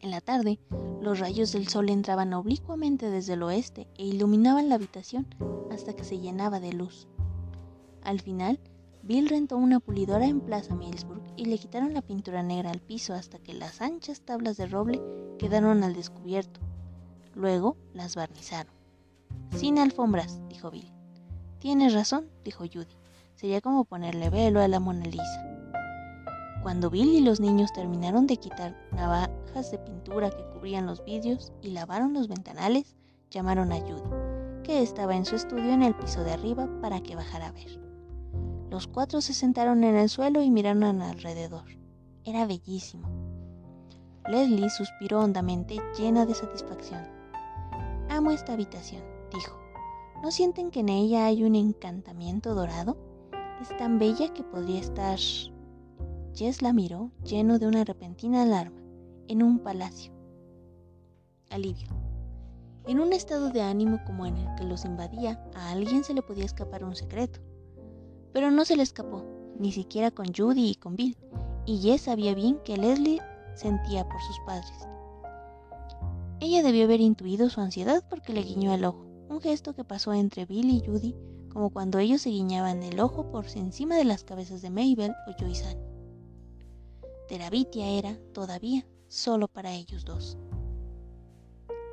En 0.00 0.10
la 0.10 0.20
tarde, 0.20 0.60
los 1.00 1.18
rayos 1.18 1.52
del 1.52 1.68
sol 1.68 1.90
entraban 1.90 2.32
oblicuamente 2.32 3.10
desde 3.10 3.34
el 3.34 3.42
oeste 3.42 3.88
e 3.96 4.04
iluminaban 4.04 4.68
la 4.68 4.76
habitación 4.76 5.26
hasta 5.72 5.92
que 5.94 6.04
se 6.04 6.18
llenaba 6.18 6.60
de 6.60 6.72
luz. 6.72 7.08
Al 8.02 8.20
final, 8.20 8.60
Bill 9.02 9.28
rentó 9.28 9.56
una 9.56 9.80
pulidora 9.80 10.26
en 10.26 10.40
Plaza 10.40 10.74
Millsburg 10.74 11.22
y 11.36 11.46
le 11.46 11.58
quitaron 11.58 11.94
la 11.94 12.02
pintura 12.02 12.42
negra 12.42 12.70
al 12.70 12.80
piso 12.80 13.14
hasta 13.14 13.38
que 13.38 13.54
las 13.54 13.80
anchas 13.80 14.20
tablas 14.20 14.56
de 14.56 14.66
roble 14.66 15.02
quedaron 15.38 15.82
al 15.82 15.94
descubierto. 15.94 16.60
Luego 17.34 17.76
las 17.94 18.16
barnizaron. 18.16 18.72
Sin 19.56 19.78
alfombras, 19.78 20.40
dijo 20.48 20.70
Bill. 20.70 20.92
Tienes 21.58 21.92
razón, 21.92 22.28
dijo 22.44 22.64
Judy. 22.64 22.96
Sería 23.34 23.60
como 23.60 23.84
ponerle 23.84 24.30
velo 24.30 24.60
a 24.60 24.68
la 24.68 24.78
Mona 24.78 25.06
Lisa. 25.06 25.57
Cuando 26.62 26.90
Bill 26.90 27.08
y 27.08 27.20
los 27.20 27.40
niños 27.40 27.72
terminaron 27.72 28.26
de 28.26 28.36
quitar 28.36 28.76
navajas 28.92 29.70
de 29.70 29.78
pintura 29.78 30.30
que 30.30 30.44
cubrían 30.52 30.86
los 30.86 31.04
vidrios 31.04 31.52
y 31.62 31.70
lavaron 31.70 32.12
los 32.12 32.28
ventanales, 32.28 32.96
llamaron 33.30 33.72
a 33.72 33.80
Judy, 33.80 34.62
que 34.64 34.82
estaba 34.82 35.14
en 35.14 35.24
su 35.24 35.36
estudio 35.36 35.72
en 35.72 35.82
el 35.82 35.94
piso 35.94 36.24
de 36.24 36.32
arriba 36.32 36.68
para 36.80 37.00
que 37.00 37.14
bajara 37.14 37.48
a 37.48 37.52
ver. 37.52 37.80
Los 38.70 38.86
cuatro 38.86 39.20
se 39.20 39.34
sentaron 39.34 39.84
en 39.84 39.96
el 39.96 40.08
suelo 40.08 40.42
y 40.42 40.50
miraron 40.50 41.00
alrededor. 41.00 41.64
Era 42.24 42.44
bellísimo. 42.46 43.08
Leslie 44.28 44.68
suspiró 44.68 45.20
hondamente, 45.20 45.80
llena 45.96 46.26
de 46.26 46.34
satisfacción. 46.34 47.02
Amo 48.10 48.30
esta 48.30 48.52
habitación, 48.52 49.02
dijo. 49.32 49.56
¿No 50.22 50.30
sienten 50.30 50.70
que 50.70 50.80
en 50.80 50.90
ella 50.90 51.26
hay 51.26 51.44
un 51.44 51.54
encantamiento 51.54 52.54
dorado? 52.54 52.98
Es 53.62 53.74
tan 53.78 53.98
bella 53.98 54.34
que 54.34 54.42
podría 54.42 54.80
estar... 54.80 55.18
Jess 56.38 56.62
la 56.62 56.72
miró, 56.72 57.10
lleno 57.24 57.58
de 57.58 57.66
una 57.66 57.82
repentina 57.82 58.42
alarma, 58.42 58.80
en 59.26 59.42
un 59.42 59.58
palacio. 59.58 60.12
Alivio. 61.50 61.88
En 62.86 63.00
un 63.00 63.12
estado 63.12 63.50
de 63.50 63.60
ánimo 63.60 63.98
como 64.06 64.24
en 64.24 64.36
el 64.36 64.54
que 64.54 64.62
los 64.62 64.84
invadía, 64.84 65.44
a 65.56 65.72
alguien 65.72 66.04
se 66.04 66.14
le 66.14 66.22
podía 66.22 66.44
escapar 66.44 66.84
un 66.84 66.94
secreto. 66.94 67.40
Pero 68.32 68.52
no 68.52 68.64
se 68.64 68.76
le 68.76 68.84
escapó, 68.84 69.24
ni 69.58 69.72
siquiera 69.72 70.12
con 70.12 70.32
Judy 70.32 70.70
y 70.70 70.74
con 70.76 70.94
Bill, 70.94 71.16
y 71.66 71.78
Jess 71.78 72.02
sabía 72.02 72.36
bien 72.36 72.60
que 72.64 72.76
Leslie 72.76 73.20
sentía 73.56 74.08
por 74.08 74.20
sus 74.20 74.38
padres. 74.46 74.88
Ella 76.38 76.62
debió 76.62 76.84
haber 76.84 77.00
intuido 77.00 77.50
su 77.50 77.60
ansiedad 77.60 78.04
porque 78.08 78.32
le 78.32 78.44
guiñó 78.44 78.72
el 78.72 78.84
ojo, 78.84 79.04
un 79.28 79.40
gesto 79.40 79.74
que 79.74 79.82
pasó 79.82 80.12
entre 80.12 80.46
Bill 80.46 80.70
y 80.70 80.86
Judy 80.86 81.16
como 81.52 81.70
cuando 81.70 81.98
ellos 81.98 82.22
se 82.22 82.30
guiñaban 82.30 82.84
el 82.84 83.00
ojo 83.00 83.32
por 83.32 83.44
encima 83.56 83.96
de 83.96 84.04
las 84.04 84.22
cabezas 84.22 84.62
de 84.62 84.70
Mabel 84.70 85.12
o 85.26 85.32
Joyce 85.36 85.76
Terabitia 87.28 87.86
era, 87.90 88.18
todavía, 88.32 88.86
solo 89.08 89.48
para 89.48 89.74
ellos 89.74 90.06
dos. 90.06 90.38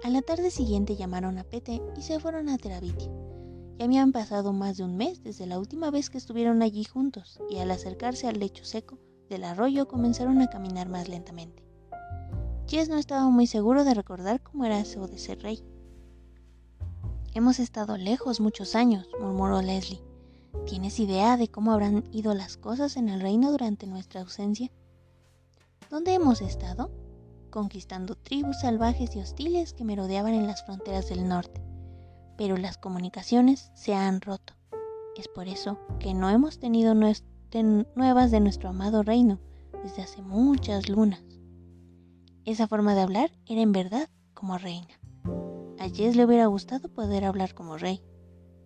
A 0.01 0.10
la 0.10 0.22
tarde 0.22 0.50
siguiente 0.50 0.96
llamaron 0.96 1.38
a 1.38 1.44
Pete 1.44 1.82
y 1.98 2.01
se 2.04 2.22
fueron 2.22 2.48
a 2.48 2.58
Terabitia. 2.58 3.12
Ya 3.77 3.84
habían 3.84 4.13
pasado 4.13 4.54
más 4.54 4.77
de 4.77 4.86
un 4.86 4.96
mes 4.96 5.24
desde 5.24 5.46
la 5.46 5.60
última 5.60 5.92
vez 5.92 6.10
que 6.10 6.18
estuvieron 6.18 6.62
allí 6.62 6.86
juntos 6.86 7.42
y 7.50 7.58
al 7.58 7.70
acercarse 7.72 8.30
al 8.30 8.39
lecho 8.39 8.63
seco 8.63 8.98
del 9.30 9.44
arroyo 9.44 9.89
comenzaron 9.89 10.42
a 10.42 10.48
caminar 10.48 10.88
más 10.88 11.10
lentamente. 11.10 11.65
Jess 12.68 12.88
no 12.88 12.98
estaba 12.98 13.30
muy 13.30 13.46
seguro 13.46 13.84
de 13.84 13.94
recordar 13.94 14.42
cómo 14.42 14.63
era 14.63 14.80
eso 14.80 15.06
de 15.06 15.18
ser 15.18 15.42
rey. 15.42 15.62
Hemos 17.34 17.60
estado 17.60 17.98
lejos 17.98 18.39
muchos 18.39 18.74
años, 18.74 19.10
murmuró 19.20 19.62
Leslie. 19.62 20.01
¿Tienes 20.65 20.98
idea 20.98 21.36
de 21.36 21.50
cómo 21.50 21.74
habrán 21.74 22.06
ido 22.13 22.34
las 22.34 22.56
cosas 22.56 22.96
en 22.96 23.10
el 23.10 23.20
reino 23.20 23.51
durante 23.51 23.86
nuestra 23.86 24.22
ausencia? 24.22 24.72
¿Dónde 25.89 26.13
hemos 26.13 26.41
estado? 26.41 26.91
Conquistando 27.50 28.15
tribus 28.15 28.60
salvajes 28.62 29.15
y 29.15 29.20
hostiles 29.20 29.74
que 29.74 29.86
merodeaban 29.86 30.34
en 30.34 30.48
las 30.48 30.65
fronteras 30.65 31.10
del 31.10 31.27
norte. 31.27 31.62
Pero 32.38 32.58
las 32.58 32.77
comunicaciones 32.77 33.72
se 33.75 33.94
han 33.94 34.22
roto. 34.22 34.53
Es 35.15 35.27
por 35.27 35.48
eso 35.48 35.79
que 36.00 36.13
no 36.13 36.29
hemos 36.29 36.60
tenido 36.60 36.94
nuevas 36.94 38.32
de 38.32 38.39
nuestro 38.41 38.70
amado 38.70 39.03
reino 39.03 39.39
desde 39.84 40.01
hace 40.01 40.22
muchas 40.22 40.89
lunas. 40.89 41.24
Esa 42.44 42.67
forma 42.67 42.94
de 42.96 43.01
hablar 43.01 43.32
era 43.46 43.62
en 43.62 43.72
verdad 43.72 44.10
como 44.34 44.58
reina. 44.58 45.00
A 45.79 45.88
Jess 45.89 46.15
le 46.15 46.25
hubiera 46.25 46.48
gustado 46.48 46.89
poder 46.89 47.24
hablar 47.24 47.53
como 47.53 47.77
rey. 47.77 48.01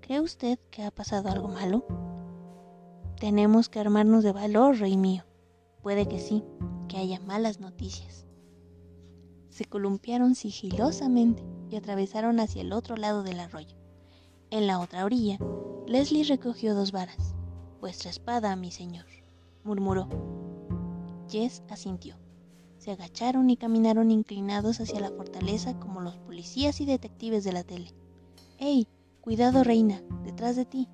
¿Cree 0.02 0.22
usted 0.22 0.58
que 0.72 0.84
ha 0.84 0.92
pasado 0.92 1.30
algo 1.30 1.50
malo? 1.50 1.86
Tenemos 3.20 3.70
que 3.70 3.80
armarnos 3.80 4.24
de 4.24 4.32
valor, 4.32 4.80
rey 4.80 4.98
mío. 4.98 5.26
Puede 5.90 6.06
que 6.06 6.20
sí, 6.20 6.44
que 6.88 6.98
haya 6.98 7.20
malas 7.20 7.60
noticias. 7.60 8.28
Se 9.50 9.66
columpiaron 9.66 10.36
sigilosamente 10.36 11.44
y 11.72 11.78
atravesaron 11.78 12.40
hacia 12.40 12.62
el 12.62 12.74
otro 12.74 12.96
lado 12.96 13.24
del 13.24 13.40
arroyo. 13.40 13.76
En 14.52 14.68
la 14.68 14.80
otra 14.80 15.04
orilla, 15.04 15.40
Leslie 15.88 16.26
recogió 16.26 16.76
dos 16.76 16.92
varas. 16.92 17.34
Vuestra 17.82 18.12
espada, 18.12 18.56
mi 18.56 18.70
señor, 18.70 19.08
murmuró. 19.64 20.08
Jess 21.28 21.64
asintió. 21.72 22.18
Se 22.78 22.92
agacharon 22.92 23.50
y 23.50 23.58
caminaron 23.58 24.12
inclinados 24.12 24.82
hacia 24.82 25.00
la 25.00 25.10
fortaleza 25.10 25.80
como 25.80 26.02
los 26.02 26.18
policías 26.18 26.82
y 26.82 26.86
detectives 26.86 27.44
de 27.44 27.54
la 27.54 27.64
tele. 27.64 27.96
¡Ey! 28.60 28.88
Cuidado, 29.22 29.64
reina, 29.64 30.04
detrás 30.24 30.56
de 30.56 30.66
ti. 30.66 30.88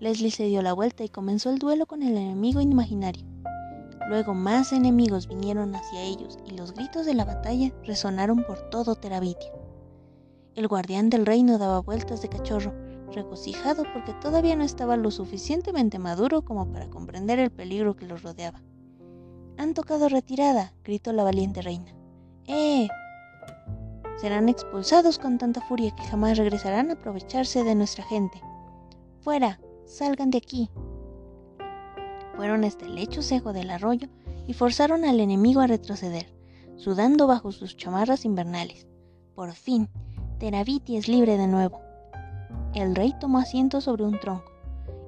Leslie 0.00 0.30
se 0.30 0.44
dio 0.44 0.62
la 0.62 0.72
vuelta 0.72 1.04
y 1.04 1.10
comenzó 1.10 1.50
el 1.50 1.58
duelo 1.58 1.84
con 1.84 2.02
el 2.02 2.16
enemigo 2.16 2.62
imaginario. 2.62 3.26
Luego 4.08 4.34
más 4.34 4.72
enemigos 4.72 5.26
vinieron 5.26 5.74
hacia 5.74 6.00
ellos 6.02 6.38
y 6.44 6.52
los 6.52 6.72
gritos 6.72 7.06
de 7.06 7.14
la 7.14 7.24
batalla 7.24 7.72
resonaron 7.84 8.44
por 8.44 8.70
todo 8.70 8.94
Terabitia. 8.94 9.52
El 10.54 10.68
guardián 10.68 11.10
del 11.10 11.26
reino 11.26 11.58
daba 11.58 11.80
vueltas 11.80 12.22
de 12.22 12.28
cachorro 12.28 12.72
regocijado 13.12 13.84
porque 13.92 14.12
todavía 14.14 14.56
no 14.56 14.64
estaba 14.64 14.96
lo 14.96 15.10
suficientemente 15.10 15.98
maduro 15.98 16.42
como 16.42 16.70
para 16.70 16.88
comprender 16.88 17.38
el 17.38 17.50
peligro 17.50 17.96
que 17.96 18.06
los 18.06 18.22
rodeaba. 18.22 18.62
Han 19.58 19.74
tocado 19.74 20.08
retirada, 20.08 20.74
gritó 20.84 21.12
la 21.12 21.24
valiente 21.24 21.62
reina. 21.62 21.94
¡Eh! 22.46 22.88
Serán 24.18 24.48
expulsados 24.48 25.18
con 25.18 25.38
tanta 25.38 25.60
furia 25.60 25.94
que 25.94 26.04
jamás 26.04 26.38
regresarán 26.38 26.90
a 26.90 26.94
aprovecharse 26.94 27.64
de 27.64 27.74
nuestra 27.74 28.04
gente. 28.04 28.40
¡Fuera! 29.20 29.60
¡Salgan 29.84 30.30
de 30.30 30.38
aquí! 30.38 30.70
Fueron 32.36 32.64
hasta 32.64 32.84
el 32.84 32.94
lecho 32.94 33.22
seco 33.22 33.52
del 33.52 33.70
arroyo 33.70 34.08
y 34.46 34.52
forzaron 34.52 35.04
al 35.04 35.20
enemigo 35.20 35.60
a 35.60 35.66
retroceder, 35.66 36.32
sudando 36.76 37.26
bajo 37.26 37.50
sus 37.50 37.76
chamarras 37.76 38.24
invernales. 38.24 38.86
Por 39.34 39.52
fin, 39.54 39.88
Teraviti 40.38 40.96
es 40.96 41.08
libre 41.08 41.38
de 41.38 41.46
nuevo. 41.46 41.80
El 42.74 42.94
rey 42.94 43.14
tomó 43.18 43.38
asiento 43.38 43.80
sobre 43.80 44.04
un 44.04 44.20
tronco 44.20 44.52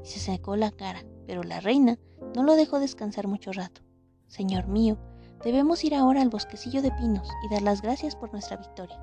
y 0.03 0.07
se 0.07 0.19
secó 0.19 0.57
la 0.57 0.71
cara, 0.71 1.05
pero 1.27 1.43
la 1.43 1.61
reina 1.61 1.99
no 2.35 2.43
lo 2.43 2.57
dejó 2.57 2.81
descansar 2.81 3.29
mucho 3.29 3.53
rato. 3.53 3.83
Señor 4.27 4.67
mío, 4.67 4.99
debemos 5.45 5.85
ir 5.85 5.95
ahora 5.95 6.23
al 6.23 6.31
bosquecillo 6.31 6.81
de 6.81 6.93
pinos 6.93 7.29
y 7.45 7.53
dar 7.53 7.63
las 7.63 7.83
gracias 7.83 8.17
por 8.17 8.33
nuestra 8.33 8.57
victoria. 8.57 8.99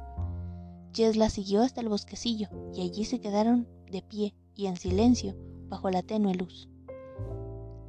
Jess 0.94 1.16
la 1.16 1.30
siguió 1.30 1.62
hasta 1.62 1.82
el 1.82 1.90
bosquecillo 1.90 2.50
y 2.74 2.82
allí 2.82 3.06
se 3.06 3.20
quedaron 3.20 3.68
de 3.92 4.02
pie 4.02 4.34
y 4.56 4.66
en 4.66 4.78
silencio 4.78 5.36
bajo 5.68 5.92
la 5.92 6.02
tenue 6.02 6.34
luz. 6.34 6.70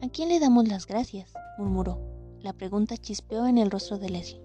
¿A 0.06 0.08
quién 0.08 0.28
le 0.28 0.38
damos 0.38 0.68
las 0.68 0.86
gracias? 0.86 1.32
murmuró. 1.58 1.98
La 2.40 2.52
pregunta 2.52 2.96
chispeó 2.96 3.44
en 3.46 3.58
el 3.58 3.72
rostro 3.72 3.98
de 3.98 4.08
Leslie. 4.08 4.40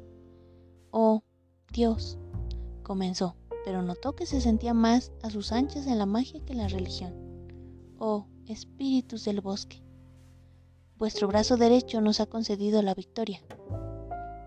Oh, 0.90 1.22
Dios, 1.72 2.18
comenzó 2.82 3.36
pero 3.64 3.84
notó 3.84 4.16
que 4.16 4.26
se 4.26 4.42
sentía 4.42 4.74
más 4.74 5.12
a 5.22 5.30
sus 5.30 5.52
anchas 5.52 5.86
en 5.86 6.00
la 6.00 6.08
magia 6.08 6.44
que 6.44 6.54
en 6.54 6.58
la 6.58 6.68
religión. 6.68 7.14
Oh, 8.00 8.26
espíritus 8.48 9.24
del 9.24 9.42
bosque, 9.42 9.84
vuestro 10.98 11.28
brazo 11.28 11.58
derecho 11.58 12.02
nos 12.02 12.20
ha 12.22 12.26
concedido 12.26 12.82
la 12.82 12.96
victoria. 12.96 13.40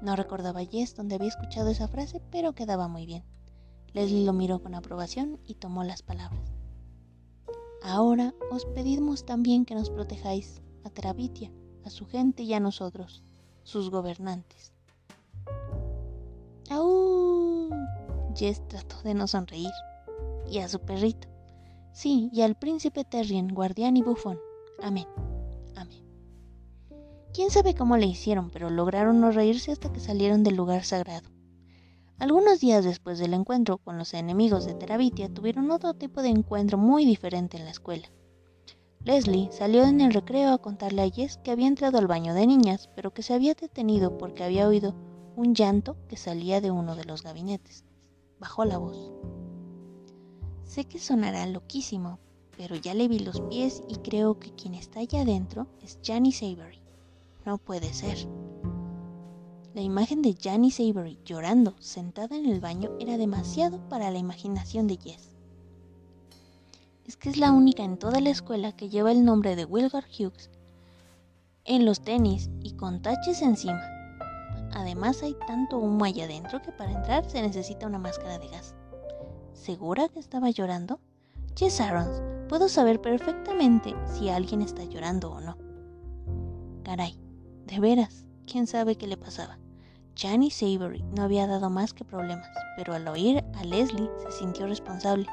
No 0.03 0.17
recordaba 0.17 0.65
Jess 0.65 0.97
donde 0.97 1.15
había 1.15 1.29
escuchado 1.29 1.71
esa 1.71 1.87
frase, 1.87 2.21
pero 2.33 2.57
quedaba 2.57 2.89
muy 2.89 3.07
bien. 3.07 3.23
Leslie 3.93 4.25
lo 4.25 4.33
miró 4.33 4.61
con 4.61 4.75
aprobación 4.75 5.39
y 5.47 5.55
tomó 5.55 5.85
las 5.85 6.03
palabras. 6.03 6.43
Ahora 7.85 8.35
os 8.51 8.67
pedimos 8.67 9.25
también 9.25 9.65
que 9.65 9.77
nos 9.77 9.91
protejáis 9.91 10.64
a 10.85 10.91
Terabitia, 10.91 11.51
a 11.85 11.91
su 11.91 12.07
gente 12.07 12.43
y 12.43 12.55
a 12.55 12.61
nosotros, 12.61 13.23
sus 13.63 13.91
gobernantes. 13.91 14.75
Jess 18.35 18.67
trató 18.69 19.01
de 19.03 19.15
no 19.15 19.27
sonreír. 19.27 19.71
Y 20.51 20.59
a 20.59 20.69
su 20.69 20.81
perrito. 20.81 21.29
Sí, 21.93 22.29
y 22.33 22.43
al 22.43 22.57
príncipe 22.57 23.05
Terrien, 23.05 23.49
guardián 23.49 23.97
y 23.97 24.03
bufón. 24.03 24.39
Amén. 24.83 25.07
Amén. 25.77 26.03
Quién 27.33 27.51
sabe 27.51 27.75
cómo 27.75 27.97
le 27.97 28.07
hicieron, 28.07 28.51
pero 28.51 28.71
lograron 28.71 29.21
no 29.21 29.31
reírse 29.31 29.73
hasta 29.73 29.93
que 29.93 30.01
salieron 30.01 30.43
del 30.43 30.57
lugar 30.57 30.85
sagrado. 30.85 31.31
Algunos 32.19 32.61
días 32.61 32.85
después 32.85 33.19
del 33.19 33.35
encuentro 33.35 33.79
con 33.79 33.99
los 33.99 34.15
enemigos 34.15 34.67
de 34.67 34.75
Terabitia, 34.75 35.33
tuvieron 35.33 35.71
otro 35.71 35.95
tipo 35.95 36.23
de 36.23 36.29
encuentro 36.29 36.79
muy 36.79 37.05
diferente 37.05 37.57
en 37.57 37.65
la 37.65 37.71
escuela. 37.71 38.09
Leslie 39.05 39.51
salió 39.53 39.85
en 39.85 40.01
el 40.01 40.13
recreo 40.13 40.53
a 40.53 40.59
contarle 40.59 41.03
a 41.03 41.11
Jess 41.11 41.39
que 41.39 41.51
había 41.51 41.69
entrado 41.69 41.99
al 41.99 42.07
baño 42.07 42.35
de 42.35 42.47
niñas, 42.47 42.89
pero 42.97 43.13
que 43.13 43.23
se 43.23 43.35
había 43.35 43.55
detenido 43.55 44.19
porque 44.19 44.45
había 44.45 44.67
oído 44.67 44.95
un 45.37 45.55
llanto 45.55 45.97
que 46.09 46.17
salía 46.17 46.61
de 46.61 46.71
uno 46.71 46.97
de 46.97 47.05
los 47.05 47.23
gabinetes 47.23 47.85
bajó 48.45 48.67
la 48.67 48.77
voz. 48.77 49.11
Sé 50.65 50.85
que 50.85 50.99
sonará 50.99 51.47
loquísimo, 51.47 52.19
pero 52.59 52.77
ya 52.77 52.93
le 52.93 53.09
vi 53.09 53.19
los 53.19 53.41
pies 53.41 53.83
y 53.89 53.97
creo 53.97 54.39
que 54.39 54.53
quien 54.53 54.75
está 54.75 55.01
allá 55.01 55.23
adentro 55.23 55.67
es 55.83 55.99
Janice 56.05 56.45
Avery. 56.45 56.79
No 57.47 57.57
puede 57.57 57.93
ser. 57.95 58.19
La 59.73 59.81
imagen 59.81 60.21
de 60.21 60.37
Janice 60.39 60.89
Avery 60.91 61.19
llorando 61.25 61.75
sentada 61.81 62.37
en 62.37 62.45
el 62.45 62.61
baño 62.61 62.91
era 63.01 63.17
demasiado 63.17 63.89
para 63.89 64.11
la 64.11 64.19
imaginación 64.19 64.87
de 64.87 64.99
Jess. 64.99 65.34
Es 67.05 67.17
que 67.17 67.29
es 67.29 67.37
la 67.37 67.53
única 67.53 67.83
en 67.83 67.99
toda 67.99 68.21
la 68.21 68.31
escuela 68.31 68.73
que 68.73 68.89
lleva 68.89 69.13
el 69.13 69.25
nombre 69.25 69.57
de 69.57 69.65
Wilgar 69.65 70.05
Hughes 70.05 70.51
en 71.65 71.85
los 71.87 72.01
tenis 72.01 72.51
y 72.61 72.73
con 72.73 73.03
taches 73.03 73.43
encima. 73.43 73.83
Además 74.73 75.23
hay 75.23 75.37
tanto 75.47 75.79
humo 75.79 76.05
allá 76.05 76.25
adentro 76.25 76.61
que 76.61 76.73
para 76.73 76.93
entrar 76.93 77.29
se 77.29 77.41
necesita 77.41 77.87
una 77.87 77.99
máscara 77.99 78.39
de 78.39 78.49
gas. 78.49 78.75
¿Segura 79.53 80.09
que 80.09 80.19
estaba 80.19 80.51
llorando? 80.51 81.01
Jess 81.57 81.81
Arons, 81.81 82.23
puedo 82.49 82.69
saber 82.69 83.01
perfectamente 83.01 83.95
si 84.07 84.29
alguien 84.29 84.63
está 84.63 84.85
llorando 84.85 85.31
o 85.31 85.41
no. 85.41 85.57
Caray, 86.83 87.19
de 87.67 87.81
veras, 87.81 88.27
quién 88.47 88.67
sabe 88.67 88.97
qué 88.97 89.07
le 89.07 89.17
pasaba. 89.17 89.59
Janice 90.17 90.67
Savory 90.67 91.03
no 91.17 91.23
había 91.23 91.47
dado 91.47 91.71
más 91.71 91.93
que 91.93 92.05
problemas, 92.05 92.49
pero 92.77 92.95
al 92.95 93.09
oír 93.09 93.45
a 93.55 93.65
Leslie 93.65 94.11
se 94.23 94.33
sintió 94.33 94.67
responsable, 94.67 95.27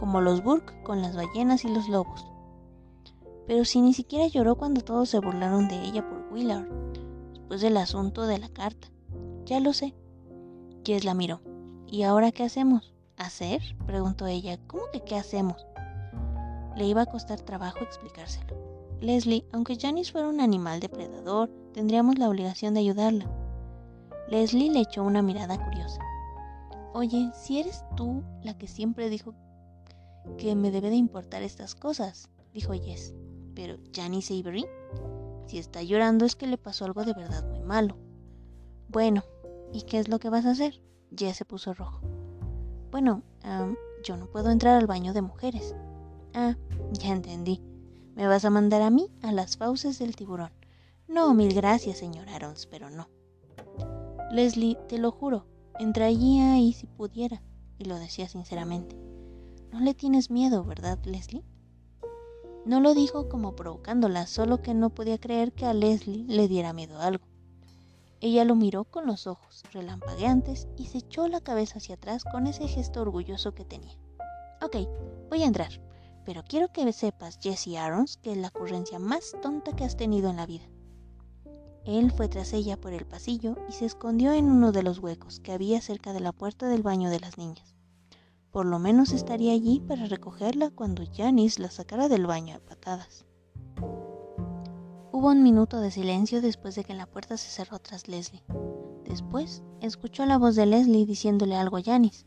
como 0.00 0.22
los 0.22 0.42
Burke 0.42 0.82
con 0.82 1.02
las 1.02 1.14
ballenas 1.14 1.66
y 1.66 1.68
los 1.68 1.86
lobos. 1.90 2.24
Pero 3.46 3.66
si 3.66 3.82
ni 3.82 3.92
siquiera 3.92 4.26
lloró 4.28 4.56
cuando 4.56 4.80
todos 4.80 5.10
se 5.10 5.18
burlaron 5.18 5.68
de 5.68 5.78
ella 5.84 6.08
por 6.08 6.32
Willard, 6.32 6.66
después 7.34 7.60
del 7.60 7.76
asunto 7.76 8.26
de 8.26 8.38
la 8.38 8.48
carta. 8.48 8.88
Ya 9.44 9.60
lo 9.60 9.74
sé. 9.74 9.94
Jess 10.86 11.04
la 11.04 11.12
miró. 11.12 11.42
¿Y 11.86 12.04
ahora 12.04 12.32
qué 12.32 12.44
hacemos? 12.44 12.94
¿Hacer? 13.18 13.60
preguntó 13.84 14.26
ella. 14.26 14.58
¿Cómo 14.68 14.84
que 14.90 15.00
qué 15.00 15.16
hacemos? 15.16 15.66
Le 16.76 16.86
iba 16.86 17.02
a 17.02 17.06
costar 17.06 17.42
trabajo 17.42 17.80
explicárselo. 17.84 18.56
Leslie, 19.02 19.44
aunque 19.52 19.76
Janice 19.78 20.12
fuera 20.12 20.28
un 20.28 20.40
animal 20.40 20.80
depredador, 20.80 21.50
tendríamos 21.74 22.18
la 22.18 22.30
obligación 22.30 22.72
de 22.72 22.80
ayudarla. 22.80 23.30
Leslie 24.30 24.70
le 24.70 24.80
echó 24.80 25.04
una 25.04 25.20
mirada 25.20 25.62
curiosa. 25.62 26.00
Oye, 26.94 27.30
si 27.34 27.60
eres 27.60 27.84
tú 27.98 28.22
la 28.42 28.56
que 28.56 28.66
siempre 28.66 29.10
dijo 29.10 29.34
que 30.38 30.54
me 30.54 30.70
debe 30.70 30.90
de 30.90 30.96
importar 30.96 31.42
estas 31.42 31.74
cosas, 31.74 32.28
dijo 32.52 32.72
Jess. 32.72 33.14
Pero 33.54 33.78
Janice 33.94 34.38
Avery 34.38 34.66
si 35.50 35.58
está 35.58 35.82
llorando 35.82 36.26
es 36.26 36.36
que 36.36 36.46
le 36.46 36.58
pasó 36.58 36.84
algo 36.84 37.04
de 37.04 37.12
verdad 37.12 37.44
muy 37.48 37.58
malo. 37.58 37.96
Bueno, 38.86 39.24
¿y 39.72 39.82
qué 39.82 39.98
es 39.98 40.06
lo 40.06 40.20
que 40.20 40.30
vas 40.30 40.46
a 40.46 40.52
hacer? 40.52 40.80
Jess 41.16 41.38
se 41.38 41.44
puso 41.44 41.74
rojo. 41.74 42.00
Bueno, 42.92 43.24
yo 44.04 44.16
no 44.16 44.30
puedo 44.30 44.52
entrar 44.52 44.76
al 44.76 44.86
baño 44.86 45.12
de 45.12 45.22
mujeres. 45.22 45.74
Ah, 46.34 46.56
ya 46.92 47.08
entendí. 47.08 47.60
Me 48.14 48.28
vas 48.28 48.44
a 48.44 48.50
mandar 48.50 48.80
a 48.82 48.90
mí 48.90 49.10
a 49.22 49.32
las 49.32 49.56
fauces 49.56 49.98
del 49.98 50.14
tiburón. 50.14 50.52
No, 51.08 51.34
mil 51.34 51.52
gracias, 51.52 51.98
señor 51.98 52.28
Arons, 52.28 52.68
pero 52.68 52.88
no. 52.88 53.08
Leslie, 54.30 54.78
te 54.88 54.98
lo 54.98 55.10
juro, 55.10 55.46
entraría 55.80 56.52
ahí 56.52 56.72
si 56.72 56.86
pudiera, 56.86 57.42
y 57.76 57.86
lo 57.86 57.96
decía 57.96 58.28
sinceramente. 58.28 58.96
No 59.72 59.80
le 59.80 59.94
tienes 59.94 60.30
miedo, 60.30 60.64
¿verdad, 60.64 60.98
Leslie? 61.04 61.44
No 62.64 62.80
lo 62.80 62.92
dijo 62.94 63.28
como 63.28 63.56
provocándola, 63.56 64.26
solo 64.26 64.60
que 64.62 64.74
no 64.74 64.90
podía 64.90 65.18
creer 65.18 65.52
que 65.52 65.64
a 65.64 65.74
Leslie 65.74 66.24
le 66.28 66.48
diera 66.48 66.72
miedo 66.72 67.00
algo. 67.00 67.24
Ella 68.20 68.44
lo 68.44 68.54
miró 68.54 68.84
con 68.84 69.06
los 69.06 69.26
ojos 69.26 69.62
relampagueantes 69.72 70.68
y 70.76 70.86
se 70.86 70.98
echó 70.98 71.26
la 71.28 71.40
cabeza 71.40 71.78
hacia 71.78 71.94
atrás 71.94 72.24
con 72.24 72.46
ese 72.46 72.68
gesto 72.68 73.00
orgulloso 73.00 73.54
que 73.54 73.64
tenía. 73.64 73.96
Ok, 74.60 74.76
voy 75.30 75.42
a 75.42 75.46
entrar, 75.46 75.80
pero 76.26 76.42
quiero 76.46 76.68
que 76.68 76.92
sepas, 76.92 77.38
Jesse 77.40 77.78
Arons, 77.78 78.18
que 78.18 78.32
es 78.32 78.38
la 78.38 78.48
ocurrencia 78.48 78.98
más 78.98 79.34
tonta 79.40 79.74
que 79.74 79.84
has 79.84 79.96
tenido 79.96 80.28
en 80.28 80.36
la 80.36 80.46
vida. 80.46 80.64
Él 81.86 82.12
fue 82.12 82.28
tras 82.28 82.52
ella 82.52 82.76
por 82.76 82.92
el 82.92 83.06
pasillo 83.06 83.56
y 83.68 83.72
se 83.72 83.86
escondió 83.86 84.32
en 84.32 84.50
uno 84.50 84.70
de 84.70 84.82
los 84.82 84.98
huecos 84.98 85.40
que 85.40 85.52
había 85.52 85.80
cerca 85.80 86.12
de 86.12 86.20
la 86.20 86.32
puerta 86.32 86.68
del 86.68 86.82
baño 86.82 87.08
de 87.08 87.20
las 87.20 87.38
niñas. 87.38 87.69
Por 88.50 88.66
lo 88.66 88.78
menos 88.78 89.12
estaría 89.12 89.52
allí 89.52 89.80
para 89.80 90.06
recogerla 90.06 90.70
cuando 90.70 91.04
Janice 91.14 91.62
la 91.62 91.70
sacara 91.70 92.08
del 92.08 92.26
baño 92.26 92.56
a 92.56 92.58
patadas. 92.58 93.24
Hubo 95.12 95.28
un 95.28 95.42
minuto 95.42 95.80
de 95.80 95.90
silencio 95.90 96.40
después 96.40 96.74
de 96.74 96.82
que 96.82 96.94
la 96.94 97.06
puerta 97.06 97.36
se 97.36 97.48
cerró 97.50 97.78
tras 97.78 98.08
Leslie. 98.08 98.42
Después 99.04 99.62
escuchó 99.80 100.26
la 100.26 100.38
voz 100.38 100.56
de 100.56 100.66
Leslie 100.66 101.06
diciéndole 101.06 101.56
algo 101.56 101.76
a 101.76 101.82
Janice. 101.82 102.26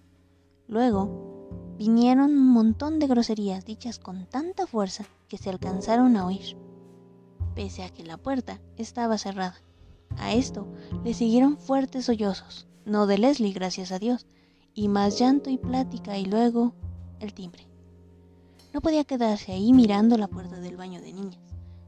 Luego 0.68 1.76
vinieron 1.78 2.32
un 2.32 2.48
montón 2.48 3.00
de 3.00 3.08
groserías 3.08 3.66
dichas 3.66 4.00
con 4.00 4.26
tanta 4.28 4.68
fuerza 4.68 5.06
que 5.28 5.38
se 5.38 5.50
alcanzaron 5.50 6.16
a 6.16 6.26
oír, 6.26 6.56
pese 7.56 7.84
a 7.84 7.90
que 7.90 8.04
la 8.04 8.18
puerta 8.18 8.62
estaba 8.78 9.18
cerrada. 9.18 9.56
A 10.18 10.34
esto 10.34 10.68
le 11.04 11.14
siguieron 11.14 11.58
fuertes 11.58 12.06
sollozos, 12.06 12.68
no 12.86 13.08
de 13.08 13.18
Leslie, 13.18 13.54
gracias 13.54 13.92
a 13.92 14.00
Dios, 14.00 14.28
y 14.74 14.88
más 14.88 15.20
llanto 15.20 15.50
y 15.50 15.58
plática 15.58 16.18
y 16.18 16.26
luego 16.26 16.74
el 17.20 17.34
timbre. 17.34 17.68
No 18.74 18.82
podía 18.82 19.04
quedarse 19.04 19.52
ahí 19.52 19.72
mirando 19.72 20.18
la 20.18 20.28
puerta 20.28 20.60
del 20.60 20.78
baño 20.78 21.00
de 21.02 21.14
niñas. 21.14 21.40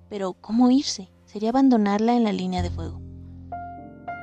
Pero 0.10 0.34
¿cómo 0.34 0.70
irse? 0.70 1.10
Sería 1.26 1.50
abandonarla 1.50 2.16
en 2.16 2.24
la 2.24 2.32
línea 2.32 2.62
de 2.62 2.70
fuego. 2.70 3.02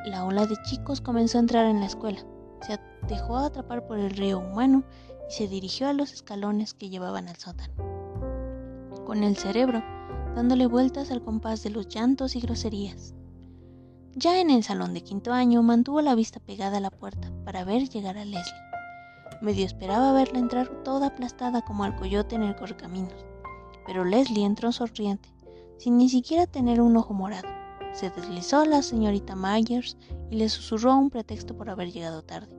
La 0.04 0.25
ola 0.25 0.47
de 0.47 0.57
chicos 0.62 1.00
comenzó 1.00 1.38
a 1.38 1.40
entrar 1.40 1.66
en 1.66 1.81
la 1.81 1.87
escuela. 1.87 2.21
Se 2.66 2.78
dejó 3.09 3.37
atrapar 3.37 3.87
por 3.87 3.99
el 3.99 4.11
río 4.11 4.38
humano 4.38 4.85
y 5.28 5.33
se 5.33 5.49
dirigió 5.49 5.88
a 5.88 5.92
los 5.92 6.12
escalones 6.12 6.75
que 6.75 6.88
llevaban 6.88 7.28
al 7.28 7.37
sótano. 7.37 7.75
Con 9.04 9.25
el 9.25 9.37
cerebro 9.37 9.83
dándole 10.35 10.66
vueltas 10.66 11.11
al 11.11 11.23
compás 11.23 11.62
de 11.62 11.71
los 11.71 11.88
llantos 11.88 12.37
y 12.37 12.40
groserías. 12.40 13.14
Ya 14.14 14.40
en 14.40 14.50
el 14.50 14.62
salón 14.62 14.92
de 14.92 15.02
quinto 15.02 15.33
año 15.33 15.62
mantuvo 15.62 16.02
la 16.02 16.14
vista 16.14 16.38
pegada 16.38 16.76
a 16.76 16.81
la 16.81 16.90
puerta 16.90 17.33
para 17.47 17.64
ver 17.64 17.88
llegar 17.88 18.19
a 18.19 18.26
Leslie. 18.26 18.61
Medio 19.40 19.64
esperaba 19.64 20.12
verla 20.12 20.38
entrar 20.38 20.69
toda 20.85 21.07
aplastada 21.07 21.62
como 21.62 21.85
al 21.85 21.97
coyote 21.97 22.35
en 22.35 22.42
el 22.42 22.54
correcaminos, 22.54 23.25
pero 23.87 24.04
Leslie 24.04 24.45
entró 24.45 24.71
sonriente, 24.71 25.31
sin 25.78 25.97
ni 25.97 26.11
siquiera 26.11 26.47
tener 26.47 26.83
un 26.83 26.95
ojo 26.99 27.14
morado. 27.14 27.49
Se 27.95 28.11
deslizó 28.11 28.61
a 28.61 28.66
la 28.66 28.83
señorita 28.83 29.35
Myers 29.35 29.97
y 30.31 30.37
le 30.37 30.50
susurró 30.50 30.95
un 30.95 31.09
pretexto 31.09 31.57
por 31.57 31.71
haber 31.71 31.90
llegado 31.90 32.23
tarde. 32.23 32.54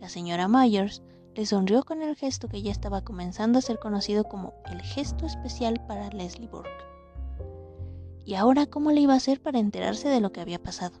La 0.00 0.08
señora 0.08 0.48
Myers 0.48 1.02
le 1.34 1.44
sonrió 1.44 1.84
con 1.84 2.00
el 2.02 2.16
gesto 2.16 2.48
que 2.48 2.62
ya 2.62 2.72
estaba 2.72 3.04
comenzando 3.04 3.58
a 3.58 3.62
ser 3.62 3.78
conocido 3.78 4.24
como 4.24 4.54
el 4.72 4.80
gesto 4.80 5.26
especial 5.26 5.84
para 5.86 6.08
Leslie 6.08 6.48
Burke. 6.48 6.89
¿Y 8.24 8.34
ahora 8.34 8.66
cómo 8.66 8.92
le 8.92 9.00
iba 9.00 9.14
a 9.14 9.18
hacer 9.18 9.40
para 9.40 9.58
enterarse 9.58 10.08
de 10.08 10.20
lo 10.20 10.32
que 10.32 10.40
había 10.40 10.62
pasado? 10.62 10.98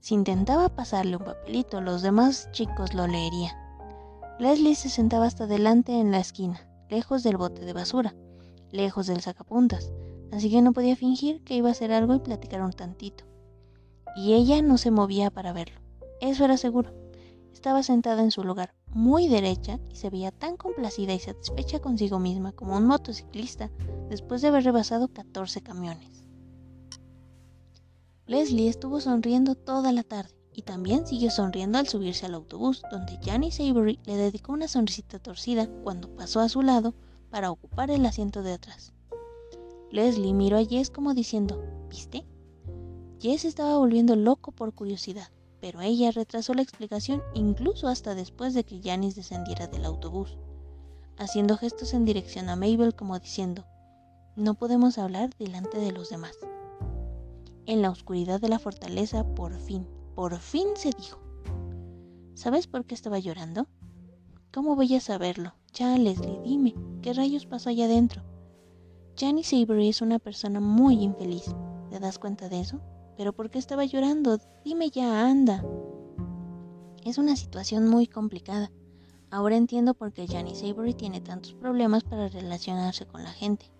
Si 0.00 0.14
intentaba 0.14 0.70
pasarle 0.70 1.16
un 1.16 1.24
papelito, 1.24 1.80
los 1.80 2.02
demás 2.02 2.48
chicos 2.52 2.94
lo 2.94 3.06
leerían. 3.06 3.54
Leslie 4.38 4.74
se 4.74 4.88
sentaba 4.88 5.26
hasta 5.26 5.46
delante 5.46 6.00
en 6.00 6.10
la 6.10 6.18
esquina, 6.18 6.66
lejos 6.88 7.22
del 7.22 7.36
bote 7.36 7.64
de 7.64 7.74
basura, 7.74 8.14
lejos 8.72 9.06
del 9.06 9.20
sacapuntas, 9.20 9.92
así 10.32 10.50
que 10.50 10.62
no 10.62 10.72
podía 10.72 10.96
fingir 10.96 11.44
que 11.44 11.54
iba 11.54 11.68
a 11.68 11.72
hacer 11.72 11.92
algo 11.92 12.14
y 12.14 12.20
platicar 12.20 12.62
un 12.62 12.72
tantito. 12.72 13.24
Y 14.16 14.32
ella 14.32 14.62
no 14.62 14.78
se 14.78 14.90
movía 14.90 15.30
para 15.30 15.52
verlo, 15.52 15.78
eso 16.20 16.46
era 16.46 16.56
seguro. 16.56 16.94
Estaba 17.52 17.82
sentada 17.82 18.22
en 18.22 18.30
su 18.30 18.42
lugar, 18.42 18.74
muy 18.86 19.28
derecha, 19.28 19.78
y 19.90 19.96
se 19.96 20.08
veía 20.08 20.30
tan 20.30 20.56
complacida 20.56 21.12
y 21.12 21.18
satisfecha 21.18 21.80
consigo 21.80 22.18
misma 22.18 22.52
como 22.52 22.76
un 22.76 22.86
motociclista 22.86 23.70
después 24.08 24.40
de 24.40 24.48
haber 24.48 24.64
rebasado 24.64 25.08
14 25.08 25.60
camiones. 25.60 26.19
Leslie 28.30 28.68
estuvo 28.68 29.00
sonriendo 29.00 29.56
toda 29.56 29.90
la 29.90 30.04
tarde 30.04 30.30
y 30.52 30.62
también 30.62 31.04
siguió 31.04 31.32
sonriendo 31.32 31.78
al 31.78 31.88
subirse 31.88 32.26
al 32.26 32.34
autobús, 32.34 32.80
donde 32.88 33.18
Janice 33.20 33.68
Avery 33.68 33.98
le 34.04 34.14
dedicó 34.14 34.52
una 34.52 34.68
sonrisita 34.68 35.18
torcida 35.18 35.66
cuando 35.82 36.14
pasó 36.14 36.38
a 36.38 36.48
su 36.48 36.62
lado 36.62 36.94
para 37.28 37.50
ocupar 37.50 37.90
el 37.90 38.06
asiento 38.06 38.44
de 38.44 38.52
atrás. 38.52 38.92
Leslie 39.90 40.32
miró 40.32 40.58
a 40.58 40.64
Jess 40.64 40.90
como 40.90 41.12
diciendo, 41.12 41.60
¿viste? 41.88 42.24
Jess 43.18 43.44
estaba 43.44 43.76
volviendo 43.78 44.14
loco 44.14 44.52
por 44.52 44.74
curiosidad, 44.74 45.32
pero 45.60 45.80
ella 45.80 46.12
retrasó 46.12 46.54
la 46.54 46.62
explicación 46.62 47.24
incluso 47.34 47.88
hasta 47.88 48.14
después 48.14 48.54
de 48.54 48.62
que 48.62 48.80
Janice 48.80 49.22
descendiera 49.22 49.66
del 49.66 49.86
autobús, 49.86 50.38
haciendo 51.18 51.56
gestos 51.56 51.94
en 51.94 52.04
dirección 52.04 52.48
a 52.48 52.54
Mabel 52.54 52.94
como 52.94 53.18
diciendo, 53.18 53.66
no 54.36 54.54
podemos 54.54 54.98
hablar 54.98 55.30
delante 55.36 55.78
de 55.78 55.90
los 55.90 56.10
demás. 56.10 56.36
En 57.70 57.82
la 57.82 57.90
oscuridad 57.90 58.40
de 58.40 58.48
la 58.48 58.58
fortaleza, 58.58 59.22
por 59.36 59.56
fin, 59.56 59.86
por 60.16 60.36
fin 60.40 60.66
se 60.74 60.90
dijo. 60.90 61.20
¿Sabes 62.34 62.66
por 62.66 62.84
qué 62.84 62.96
estaba 62.96 63.20
llorando? 63.20 63.68
¿Cómo 64.52 64.74
voy 64.74 64.96
a 64.96 65.00
saberlo? 65.00 65.54
Ya, 65.72 65.96
Leslie, 65.96 66.40
dime, 66.42 66.74
¿qué 67.00 67.12
rayos 67.12 67.46
pasó 67.46 67.68
allá 67.68 67.84
adentro? 67.84 68.24
Janice 69.16 69.62
Avery 69.62 69.88
es 69.88 70.02
una 70.02 70.18
persona 70.18 70.58
muy 70.58 71.00
infeliz. 71.00 71.54
¿Te 71.90 72.00
das 72.00 72.18
cuenta 72.18 72.48
de 72.48 72.58
eso? 72.58 72.80
¿Pero 73.16 73.32
por 73.32 73.50
qué 73.50 73.60
estaba 73.60 73.84
llorando? 73.84 74.40
Dime 74.64 74.90
ya, 74.90 75.28
anda. 75.28 75.64
Es 77.04 77.18
una 77.18 77.36
situación 77.36 77.88
muy 77.88 78.08
complicada. 78.08 78.72
Ahora 79.30 79.56
entiendo 79.56 79.94
por 79.94 80.12
qué 80.12 80.26
Janice 80.26 80.70
Avery 80.70 80.94
tiene 80.94 81.20
tantos 81.20 81.54
problemas 81.54 82.02
para 82.02 82.26
relacionarse 82.26 83.06
con 83.06 83.22
la 83.22 83.30
gente. 83.30 83.70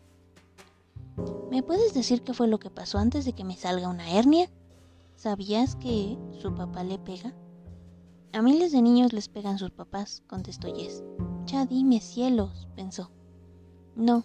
¿Me 1.51 1.63
puedes 1.63 1.95
decir 1.95 2.23
qué 2.23 2.33
fue 2.35 2.49
lo 2.49 2.59
que 2.59 2.71
pasó 2.71 2.99
antes 2.99 3.25
de 3.25 3.33
que 3.33 3.45
me 3.45 3.57
salga 3.57 3.89
una 3.89 4.11
hernia? 4.11 4.49
¿Sabías 5.17 5.77
que 5.77 6.17
su 6.41 6.55
papá 6.55 6.85
le 6.85 6.99
pega? 6.99 7.35
A 8.33 8.43
miles 8.43 8.73
de 8.73 8.81
niños 8.81 9.13
les 9.13 9.29
pegan 9.29 9.59
sus 9.59 9.71
papás, 9.71 10.23
contestó 10.29 10.73
Jess. 10.75 11.03
Ya 11.47 11.67
dime, 11.67 12.01
cielos, 12.01 12.69
pensó. 12.77 13.11
No, 13.97 14.25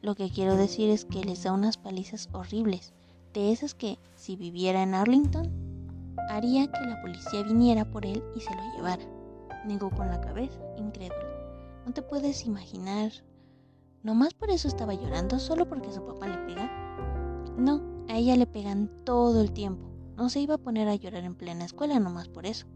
lo 0.00 0.14
que 0.14 0.30
quiero 0.30 0.56
decir 0.56 0.88
es 0.90 1.04
que 1.04 1.22
les 1.24 1.42
da 1.42 1.52
unas 1.52 1.76
palizas 1.76 2.28
horribles, 2.32 2.92
de 3.34 3.52
esas 3.52 3.74
que, 3.74 3.98
si 4.16 4.36
viviera 4.36 4.82
en 4.82 4.94
Arlington, 4.94 5.50
haría 6.30 6.66
que 6.66 6.80
la 6.80 7.00
policía 7.02 7.42
viniera 7.42 7.84
por 7.84 8.06
él 8.06 8.22
y 8.34 8.40
se 8.40 8.54
lo 8.54 8.62
llevara. 8.74 9.04
Negó 9.64 9.90
con 9.90 10.08
la 10.08 10.20
cabeza, 10.20 10.58
incrédulo. 10.76 11.28
No 11.86 11.92
te 11.92 12.02
puedes 12.02 12.46
imaginar 12.46 13.12
¿Nomás 14.02 14.34
por 14.34 14.50
eso 14.50 14.66
estaba 14.66 14.94
llorando? 14.94 15.38
¿Solo 15.38 15.68
porque 15.68 15.92
su 15.92 16.04
papá 16.04 16.26
le 16.26 16.38
pega? 16.38 16.68
No, 17.56 17.80
a 18.08 18.16
ella 18.16 18.34
le 18.36 18.48
pegan 18.48 18.90
todo 19.04 19.40
el 19.40 19.52
tiempo. 19.52 19.86
No 20.16 20.28
se 20.28 20.40
iba 20.40 20.56
a 20.56 20.58
poner 20.58 20.88
a 20.88 20.96
llorar 20.96 21.22
en 21.22 21.36
plena 21.36 21.64
escuela 21.64 22.00
nomás 22.00 22.28
por 22.28 22.44
eso. 22.44 22.66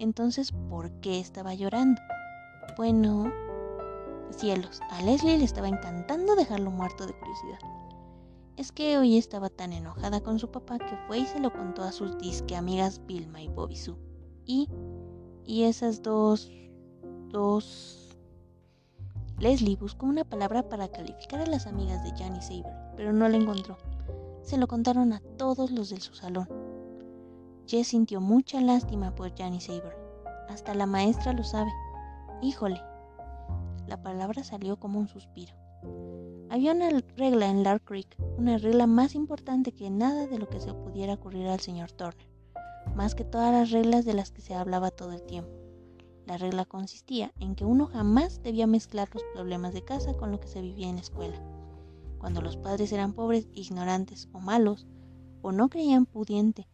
Entonces, 0.00 0.50
¿por 0.68 0.90
qué 1.00 1.20
estaba 1.20 1.54
llorando? 1.54 2.02
Bueno, 2.76 3.30
cielos, 4.30 4.80
a 4.90 5.02
Leslie 5.02 5.38
le 5.38 5.44
estaba 5.44 5.68
encantando 5.68 6.34
dejarlo 6.34 6.72
muerto 6.72 7.06
de 7.06 7.12
curiosidad. 7.12 7.58
Es 8.56 8.72
que 8.72 8.98
hoy 8.98 9.18
estaba 9.18 9.50
tan 9.50 9.72
enojada 9.72 10.20
con 10.20 10.40
su 10.40 10.50
papá 10.50 10.78
que 10.78 10.96
fue 11.06 11.18
y 11.18 11.26
se 11.26 11.38
lo 11.38 11.52
contó 11.52 11.82
a 11.82 11.92
sus 11.92 12.18
disque 12.18 12.56
amigas 12.56 13.00
Vilma 13.06 13.40
y 13.40 13.48
Bobby 13.48 13.76
Sue. 13.76 13.96
Y, 14.44 14.68
y 15.44 15.62
esas 15.62 16.02
dos, 16.02 16.50
dos 17.28 17.99
Leslie 19.40 19.76
buscó 19.76 20.04
una 20.04 20.24
palabra 20.24 20.68
para 20.68 20.88
calificar 20.88 21.40
a 21.40 21.46
las 21.46 21.66
amigas 21.66 22.04
de 22.04 22.10
Janice 22.10 22.60
Avery, 22.60 22.76
pero 22.94 23.14
no 23.14 23.26
la 23.26 23.38
encontró. 23.38 23.78
Se 24.42 24.58
lo 24.58 24.68
contaron 24.68 25.14
a 25.14 25.20
todos 25.38 25.70
los 25.70 25.88
de 25.88 25.98
su 25.98 26.12
salón. 26.12 26.46
Jess 27.66 27.88
sintió 27.88 28.20
mucha 28.20 28.60
lástima 28.60 29.14
por 29.14 29.34
Janice 29.34 29.72
Avery. 29.72 29.96
Hasta 30.50 30.74
la 30.74 30.84
maestra 30.84 31.32
lo 31.32 31.42
sabe. 31.42 31.70
Híjole. 32.42 32.82
La 33.86 34.02
palabra 34.02 34.44
salió 34.44 34.78
como 34.78 34.98
un 34.98 35.08
suspiro. 35.08 35.54
Había 36.50 36.72
una 36.72 36.90
regla 37.16 37.48
en 37.48 37.62
Lark 37.62 37.84
Creek, 37.84 38.14
una 38.36 38.58
regla 38.58 38.86
más 38.86 39.14
importante 39.14 39.72
que 39.72 39.88
nada 39.88 40.26
de 40.26 40.38
lo 40.38 40.50
que 40.50 40.60
se 40.60 40.74
pudiera 40.74 41.14
ocurrir 41.14 41.48
al 41.48 41.60
señor 41.60 41.92
Turner, 41.92 42.28
más 42.94 43.14
que 43.14 43.24
todas 43.24 43.52
las 43.52 43.70
reglas 43.70 44.04
de 44.04 44.12
las 44.12 44.32
que 44.32 44.42
se 44.42 44.54
hablaba 44.54 44.90
todo 44.90 45.12
el 45.12 45.22
tiempo. 45.22 45.59
La 46.30 46.38
regla 46.38 46.64
consistía 46.64 47.32
en 47.40 47.56
que 47.56 47.64
uno 47.64 47.86
jamás 47.86 48.40
debía 48.40 48.68
mezclar 48.68 49.08
los 49.12 49.24
problemas 49.34 49.74
de 49.74 49.82
casa 49.82 50.14
con 50.14 50.30
lo 50.30 50.38
que 50.38 50.46
se 50.46 50.62
vivía 50.62 50.88
en 50.88 50.94
la 50.94 51.00
escuela. 51.00 51.42
Cuando 52.18 52.40
los 52.40 52.56
padres 52.56 52.92
eran 52.92 53.14
pobres, 53.14 53.48
ignorantes 53.52 54.28
o 54.30 54.38
malos, 54.38 54.86
o 55.42 55.50
no 55.50 55.68
creían 55.68 56.06
pudiente 56.06 56.68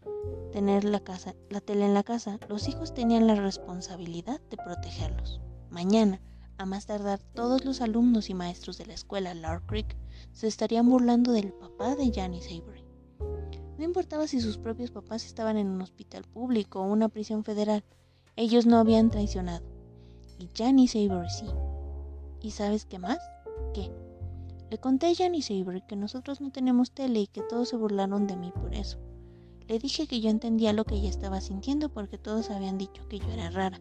tener 0.52 0.84
la, 0.84 1.00
casa, 1.00 1.34
la 1.48 1.62
tele 1.62 1.86
en 1.86 1.94
la 1.94 2.02
casa, 2.02 2.38
los 2.50 2.68
hijos 2.68 2.92
tenían 2.92 3.26
la 3.26 3.34
responsabilidad 3.34 4.42
de 4.50 4.58
protegerlos. 4.58 5.40
Mañana, 5.70 6.20
a 6.58 6.66
más 6.66 6.84
tardar, 6.84 7.20
todos 7.32 7.64
los 7.64 7.80
alumnos 7.80 8.28
y 8.28 8.34
maestros 8.34 8.76
de 8.76 8.84
la 8.84 8.92
escuela 8.92 9.32
Lark 9.32 9.64
Creek 9.64 9.96
se 10.32 10.48
estarían 10.48 10.86
burlando 10.86 11.32
del 11.32 11.54
papá 11.54 11.96
de 11.96 12.12
Janice 12.12 12.60
Avery. 12.60 12.84
No 13.78 13.84
importaba 13.84 14.26
si 14.26 14.38
sus 14.38 14.58
propios 14.58 14.90
papás 14.90 15.24
estaban 15.24 15.56
en 15.56 15.68
un 15.68 15.80
hospital 15.80 16.24
público 16.24 16.82
o 16.82 16.92
una 16.92 17.08
prisión 17.08 17.42
federal, 17.42 17.82
ellos 18.36 18.66
no 18.66 18.78
habían 18.78 19.10
traicionado. 19.10 19.64
Y 20.38 20.48
Janice 20.54 21.04
Avery 21.04 21.30
sí. 21.30 21.46
¿Y 22.42 22.50
sabes 22.50 22.84
qué 22.84 22.98
más? 22.98 23.18
¿Qué? 23.72 23.90
Le 24.70 24.78
conté 24.78 25.06
a 25.06 25.14
Janice 25.14 25.58
Avery 25.60 25.82
que 25.82 25.96
nosotros 25.96 26.40
no 26.40 26.50
tenemos 26.50 26.92
tele 26.92 27.20
y 27.20 27.26
que 27.26 27.42
todos 27.42 27.70
se 27.70 27.76
burlaron 27.76 28.26
de 28.26 28.36
mí 28.36 28.52
por 28.52 28.74
eso. 28.74 28.98
Le 29.68 29.78
dije 29.78 30.06
que 30.06 30.20
yo 30.20 30.28
entendía 30.28 30.72
lo 30.72 30.84
que 30.84 30.96
ella 30.96 31.08
estaba 31.08 31.40
sintiendo 31.40 31.88
porque 31.88 32.18
todos 32.18 32.50
habían 32.50 32.78
dicho 32.78 33.08
que 33.08 33.18
yo 33.18 33.28
era 33.30 33.50
rara. 33.50 33.80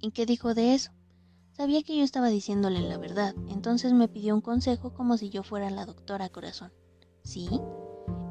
¿Y 0.00 0.10
qué 0.10 0.26
dijo 0.26 0.54
de 0.54 0.74
eso? 0.74 0.90
Sabía 1.52 1.82
que 1.82 1.96
yo 1.96 2.02
estaba 2.02 2.28
diciéndole 2.28 2.80
la 2.80 2.98
verdad, 2.98 3.34
entonces 3.48 3.92
me 3.92 4.08
pidió 4.08 4.34
un 4.34 4.40
consejo 4.40 4.94
como 4.94 5.16
si 5.16 5.30
yo 5.30 5.42
fuera 5.42 5.70
la 5.70 5.86
doctora 5.86 6.28
corazón. 6.28 6.72
¿Sí? 7.22 7.48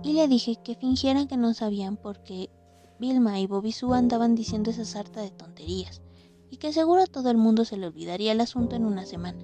Y 0.03 0.13
le 0.13 0.27
dije 0.27 0.57
que 0.63 0.75
fingieran 0.75 1.27
que 1.27 1.37
no 1.37 1.53
sabían 1.53 1.97
porque 1.97 2.49
Vilma 3.01 3.39
y 3.39 3.47
Bobby 3.47 3.71
Sue 3.71 3.97
andaban 3.97 4.35
diciendo 4.35 4.69
esa 4.69 4.85
sarta 4.85 5.21
de 5.21 5.31
tonterías, 5.31 6.03
y 6.51 6.57
que 6.57 6.71
seguro 6.71 7.01
a 7.01 7.07
todo 7.07 7.31
el 7.31 7.37
mundo 7.37 7.65
se 7.65 7.75
le 7.75 7.87
olvidaría 7.87 8.31
el 8.31 8.39
asunto 8.41 8.75
en 8.75 8.85
una 8.85 9.07
semana. 9.07 9.39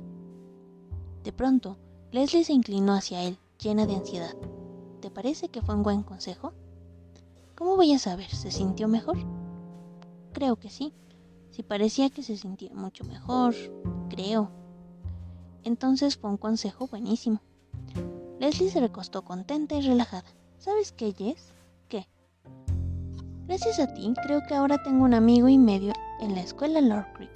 De 1.23 1.33
pronto, 1.33 1.75
Leslie 2.11 2.43
se 2.43 2.53
inclinó 2.53 2.93
hacia 2.93 3.23
él, 3.23 3.39
llena 3.59 3.87
de 3.87 3.95
ansiedad. 3.95 4.35
¿Te 5.01 5.09
parece 5.09 5.49
que 5.49 5.63
fue 5.63 5.73
un 5.73 5.81
buen 5.81 6.03
consejo? 6.03 6.53
¿Cómo 7.55 7.75
voy 7.75 7.93
a 7.93 7.99
saber? 7.99 8.29
¿Se 8.29 8.51
sintió 8.51 8.87
mejor? 8.87 9.17
Creo 10.33 10.57
que 10.57 10.69
sí. 10.69 10.93
Si 11.49 11.63
parecía 11.63 12.11
que 12.11 12.21
se 12.21 12.37
sentía 12.37 12.75
mucho 12.75 13.05
mejor, 13.05 13.55
creo. 14.07 14.51
Entonces 15.63 16.15
fue 16.15 16.29
un 16.29 16.37
consejo 16.37 16.85
buenísimo. 16.85 17.41
Leslie 18.39 18.69
se 18.69 18.81
recostó 18.81 19.23
contenta 19.23 19.73
y 19.73 19.81
relajada. 19.81 20.29
¿Sabes 20.59 20.91
qué, 20.91 21.11
Jess? 21.13 21.56
Gracias 23.47 23.79
a 23.79 23.93
ti, 23.93 24.13
creo 24.23 24.41
que 24.45 24.55
ahora 24.55 24.83
tengo 24.83 25.05
un 25.05 25.13
amigo 25.13 25.47
y 25.47 25.57
medio 25.57 25.93
en 26.19 26.35
la 26.35 26.41
escuela 26.41 26.81
Lord 26.81 27.13
Creek. 27.13 27.31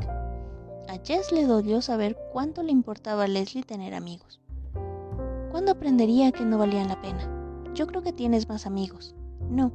A 0.89 0.97
Jess 1.05 1.31
le 1.31 1.45
dolió 1.45 1.81
saber 1.81 2.17
cuánto 2.33 2.63
le 2.63 2.73
importaba 2.73 3.23
a 3.23 3.27
Leslie 3.29 3.63
tener 3.63 3.93
amigos. 3.93 4.41
¿Cuándo 5.51 5.71
aprendería 5.71 6.33
que 6.33 6.43
no 6.43 6.57
valían 6.57 6.89
la 6.89 7.01
pena? 7.01 7.73
Yo 7.73 7.87
creo 7.87 8.01
que 8.01 8.11
tienes 8.11 8.49
más 8.49 8.65
amigos. 8.65 9.15
No, 9.49 9.71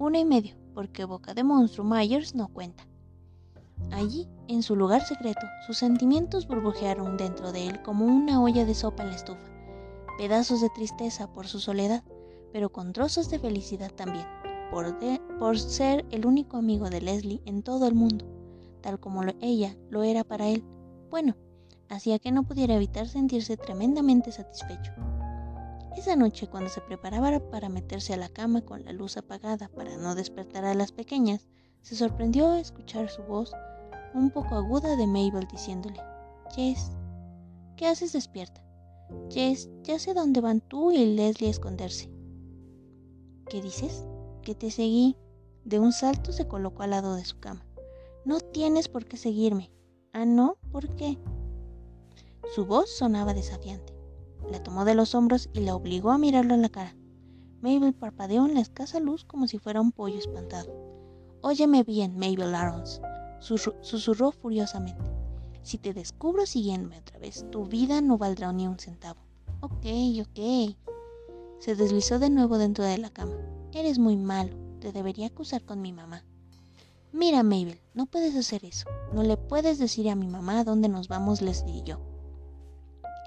uno 0.00 0.18
y 0.18 0.24
medio, 0.24 0.56
porque 0.74 1.04
Boca 1.04 1.32
de 1.32 1.44
Monstruo 1.44 1.86
Myers 1.86 2.34
no 2.34 2.48
cuenta. 2.48 2.84
Allí, 3.92 4.26
en 4.48 4.64
su 4.64 4.74
lugar 4.74 5.02
secreto, 5.02 5.46
sus 5.64 5.78
sentimientos 5.78 6.48
burbujearon 6.48 7.16
dentro 7.16 7.52
de 7.52 7.68
él 7.68 7.82
como 7.82 8.04
una 8.04 8.42
olla 8.42 8.64
de 8.64 8.74
sopa 8.74 9.04
en 9.04 9.10
la 9.10 9.16
estufa, 9.16 9.48
pedazos 10.18 10.60
de 10.60 10.70
tristeza 10.70 11.32
por 11.32 11.46
su 11.46 11.60
soledad, 11.60 12.02
pero 12.52 12.72
con 12.72 12.92
trozos 12.92 13.30
de 13.30 13.38
felicidad 13.38 13.92
también, 13.92 14.26
por, 14.70 15.58
ser 15.58 16.04
el 16.10 16.26
único 16.26 16.56
amigo 16.56 16.90
de 16.90 17.00
Leslie 17.00 17.42
en 17.44 17.62
todo 17.62 17.86
el 17.86 17.94
mundo, 17.94 18.24
tal 18.80 19.00
como 19.00 19.22
ella 19.40 19.76
lo 19.90 20.02
era 20.02 20.24
para 20.24 20.48
él. 20.48 20.64
Bueno, 21.10 21.36
hacía 21.88 22.18
que 22.18 22.32
no 22.32 22.44
pudiera 22.44 22.74
evitar 22.74 23.08
sentirse 23.08 23.56
tremendamente 23.56 24.32
satisfecho. 24.32 24.92
Esa 25.96 26.14
noche, 26.16 26.46
cuando 26.46 26.70
se 26.70 26.80
preparaba 26.80 27.40
para 27.50 27.68
meterse 27.68 28.14
a 28.14 28.18
la 28.18 28.28
cama 28.28 28.60
con 28.62 28.84
la 28.84 28.92
luz 28.92 29.16
apagada 29.16 29.68
para 29.68 29.96
no 29.96 30.14
despertar 30.14 30.64
a 30.64 30.74
las 30.74 30.92
pequeñas, 30.92 31.48
se 31.82 31.96
sorprendió 31.96 32.50
a 32.50 32.60
escuchar 32.60 33.08
su 33.08 33.22
voz 33.22 33.52
un 34.14 34.30
poco 34.30 34.54
aguda 34.54 34.96
de 34.96 35.06
Mabel 35.06 35.46
diciéndole, 35.50 36.00
Jess, 36.54 36.92
¿qué 37.76 37.86
haces 37.86 38.12
despierta? 38.12 38.62
Jess, 39.30 39.70
ya 39.82 39.98
sé 39.98 40.14
dónde 40.14 40.40
van 40.40 40.60
tú 40.60 40.92
y 40.92 41.14
Leslie 41.14 41.48
a 41.48 41.50
esconderse. 41.50 42.10
¿Qué 43.48 43.62
dices? 43.62 44.04
Que 44.48 44.54
te 44.54 44.70
seguí. 44.70 45.14
De 45.66 45.78
un 45.78 45.92
salto 45.92 46.32
se 46.32 46.48
colocó 46.48 46.82
al 46.82 46.92
lado 46.92 47.16
de 47.16 47.24
su 47.26 47.38
cama. 47.38 47.66
No 48.24 48.40
tienes 48.40 48.88
por 48.88 49.04
qué 49.04 49.18
seguirme. 49.18 49.70
Ah, 50.14 50.24
no, 50.24 50.56
¿por 50.72 50.96
qué? 50.96 51.18
Su 52.54 52.64
voz 52.64 52.88
sonaba 52.88 53.34
desafiante. 53.34 53.92
La 54.50 54.62
tomó 54.62 54.86
de 54.86 54.94
los 54.94 55.14
hombros 55.14 55.50
y 55.52 55.60
la 55.60 55.76
obligó 55.76 56.12
a 56.12 56.16
mirarlo 56.16 56.54
a 56.54 56.56
la 56.56 56.70
cara. 56.70 56.96
Mabel 57.60 57.92
parpadeó 57.92 58.46
en 58.46 58.54
la 58.54 58.60
escasa 58.60 59.00
luz 59.00 59.26
como 59.26 59.48
si 59.48 59.58
fuera 59.58 59.82
un 59.82 59.92
pollo 59.92 60.18
espantado. 60.18 60.72
Óyeme 61.42 61.84
bien, 61.84 62.16
Mabel 62.16 62.54
Arons 62.54 63.02
susurró 63.40 64.32
furiosamente. 64.32 65.12
Si 65.60 65.76
te 65.76 65.92
descubro 65.92 66.46
siguiéndome 66.46 67.00
otra 67.00 67.18
vez, 67.18 67.44
tu 67.50 67.66
vida 67.66 68.00
no 68.00 68.16
valdrá 68.16 68.50
ni 68.54 68.66
un 68.66 68.78
centavo. 68.78 69.20
Ok, 69.60 69.84
ok. 70.22 70.74
Se 71.58 71.74
deslizó 71.74 72.18
de 72.18 72.30
nuevo 72.30 72.56
dentro 72.56 72.82
de 72.82 72.96
la 72.96 73.10
cama. 73.10 73.36
Eres 73.72 73.98
muy 73.98 74.16
malo. 74.16 74.56
Te 74.80 74.92
debería 74.92 75.26
acusar 75.26 75.64
con 75.64 75.80
mi 75.80 75.92
mamá. 75.92 76.24
Mira, 77.12 77.42
Mabel, 77.42 77.80
no 77.94 78.06
puedes 78.06 78.36
hacer 78.36 78.64
eso. 78.64 78.86
No 79.12 79.22
le 79.22 79.36
puedes 79.36 79.78
decir 79.78 80.08
a 80.10 80.14
mi 80.14 80.28
mamá 80.28 80.64
dónde 80.64 80.88
nos 80.88 81.08
vamos 81.08 81.42
Leslie 81.42 81.78
y 81.78 81.82
yo. 81.82 82.00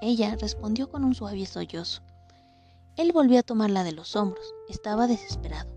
Ella 0.00 0.36
respondió 0.36 0.90
con 0.90 1.04
un 1.04 1.14
suave 1.14 1.46
sollozo. 1.46 2.02
Él 2.96 3.12
volvió 3.12 3.38
a 3.38 3.42
tomarla 3.42 3.84
de 3.84 3.92
los 3.92 4.16
hombros. 4.16 4.44
Estaba 4.68 5.06
desesperado. 5.06 5.70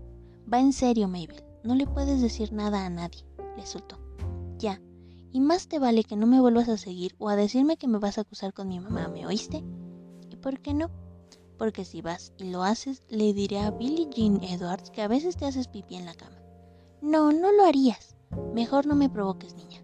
Va 0.52 0.60
en 0.60 0.72
serio, 0.72 1.08
Mabel. 1.08 1.44
No 1.62 1.74
le 1.74 1.86
puedes 1.86 2.20
decir 2.20 2.52
nada 2.52 2.86
a 2.86 2.90
nadie, 2.90 3.24
le 3.56 3.66
soltó. 3.66 3.98
Ya. 4.58 4.80
Y 5.32 5.40
más 5.40 5.68
te 5.68 5.78
vale 5.78 6.04
que 6.04 6.16
no 6.16 6.26
me 6.26 6.40
vuelvas 6.40 6.68
a 6.68 6.76
seguir 6.76 7.14
o 7.18 7.28
a 7.28 7.36
decirme 7.36 7.76
que 7.76 7.88
me 7.88 7.98
vas 7.98 8.18
a 8.18 8.22
acusar 8.22 8.52
con 8.52 8.68
mi 8.68 8.80
mamá, 8.80 9.08
¿me 9.08 9.26
oíste? 9.26 9.64
¿Y 10.30 10.36
por 10.36 10.60
qué 10.60 10.74
no? 10.74 10.90
Porque 11.58 11.84
si 11.84 12.02
vas 12.02 12.32
y 12.36 12.50
lo 12.50 12.62
haces, 12.62 13.02
le 13.08 13.32
diré 13.32 13.60
a 13.60 13.70
Billie 13.70 14.08
Jean 14.10 14.42
Edwards 14.42 14.90
que 14.90 15.02
a 15.02 15.08
veces 15.08 15.36
te 15.36 15.46
haces 15.46 15.68
pipí 15.68 15.96
en 15.96 16.04
la 16.04 16.14
cama. 16.14 16.36
No, 17.00 17.32
no 17.32 17.52
lo 17.52 17.64
harías. 17.64 18.16
Mejor 18.52 18.86
no 18.86 18.94
me 18.94 19.08
provoques, 19.08 19.54
niña. 19.54 19.82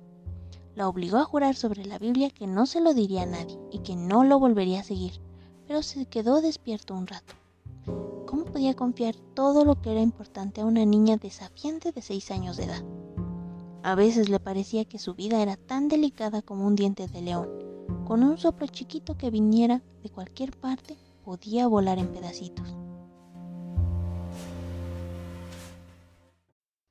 La 0.75 0.89
obligó 0.89 1.19
a 1.19 1.25
jurar 1.25 1.55
sobre 1.55 1.85
la 1.85 1.99
Biblia 1.99 2.31
que 2.31 2.47
no 2.47 2.67
se 2.67 2.81
lo 2.81 2.95
diría 2.95 3.23
a 3.23 3.27
nadie 3.27 3.59
y 3.71 3.81
que 3.81 3.95
no 3.95 4.25
lo 4.25 4.39
volvería 4.39 4.81
a 4.81 4.85
seguir, 4.85 5.13
pero 5.67 5.83
se 5.83 6.07
quedó 6.07 6.41
despierto 6.41 6.95
un 6.95 7.07
rato. 7.07 7.35
¿Cómo 8.27 8.47
podía 8.47 8.75
confiar 8.75 9.15
todo 9.35 9.65
lo 9.65 9.81
que 9.81 9.93
era 9.93 10.01
importante 10.01 10.63
a 10.63 10.65
una 10.65 10.87
niña 10.87 11.19
desafiante 11.19 11.93
de 11.93 12.01
seis 12.01 12.31
años 12.31 12.57
de 12.57 12.65
edad? 12.65 12.83
A 13.83 13.95
veces 13.95 14.29
le 14.29 14.41
parecía 14.41 14.85
que 14.85 14.99
su 14.99 15.15
vida 15.15 15.43
era 15.43 15.57
tan 15.57 15.89
delicada 15.89 16.41
como 16.41 16.67
un 16.67 16.75
diente 16.75 17.09
de 17.09 17.21
león. 17.21 17.49
Con 18.07 18.23
un 18.23 18.39
soplo 18.39 18.67
chiquito 18.67 19.19
que 19.19 19.31
viniera 19.31 19.83
de 20.03 20.09
cualquier 20.09 20.57
parte, 20.57 20.97
podía 21.25 21.67
volar 21.67 21.99
en 21.99 22.13
pedacitos. 22.13 22.77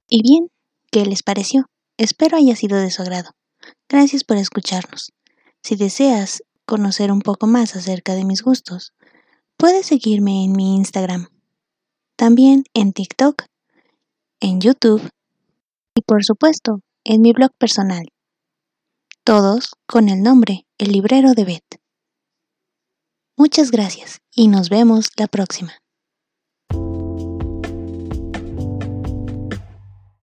Y 0.07 0.21
bien, 0.23 0.49
¿qué 0.91 1.05
les 1.05 1.23
pareció? 1.23 1.65
Espero 1.97 2.37
haya 2.37 2.55
sido 2.55 2.77
de 2.77 2.91
su 2.91 3.01
agrado. 3.01 3.31
Gracias 3.87 4.23
por 4.23 4.37
escucharnos. 4.37 5.11
Si 5.63 5.75
deseas 5.75 6.43
conocer 6.65 7.11
un 7.11 7.21
poco 7.21 7.47
más 7.47 7.75
acerca 7.75 8.15
de 8.15 8.25
mis 8.25 8.41
gustos, 8.41 8.93
puedes 9.57 9.85
seguirme 9.85 10.43
en 10.43 10.53
mi 10.53 10.75
Instagram, 10.75 11.27
también 12.15 12.63
en 12.73 12.93
TikTok, 12.93 13.43
en 14.39 14.59
YouTube 14.59 15.09
y 15.95 16.01
por 16.01 16.23
supuesto 16.23 16.81
en 17.03 17.21
mi 17.21 17.31
blog 17.33 17.51
personal. 17.57 18.07
Todos 19.23 19.75
con 19.85 20.09
el 20.09 20.23
nombre 20.23 20.65
El 20.77 20.91
Librero 20.91 21.33
de 21.33 21.45
Beth. 21.45 21.80
Muchas 23.37 23.71
gracias 23.71 24.19
y 24.35 24.49
nos 24.49 24.69
vemos 24.69 25.09
la 25.17 25.27
próxima. 25.27 25.80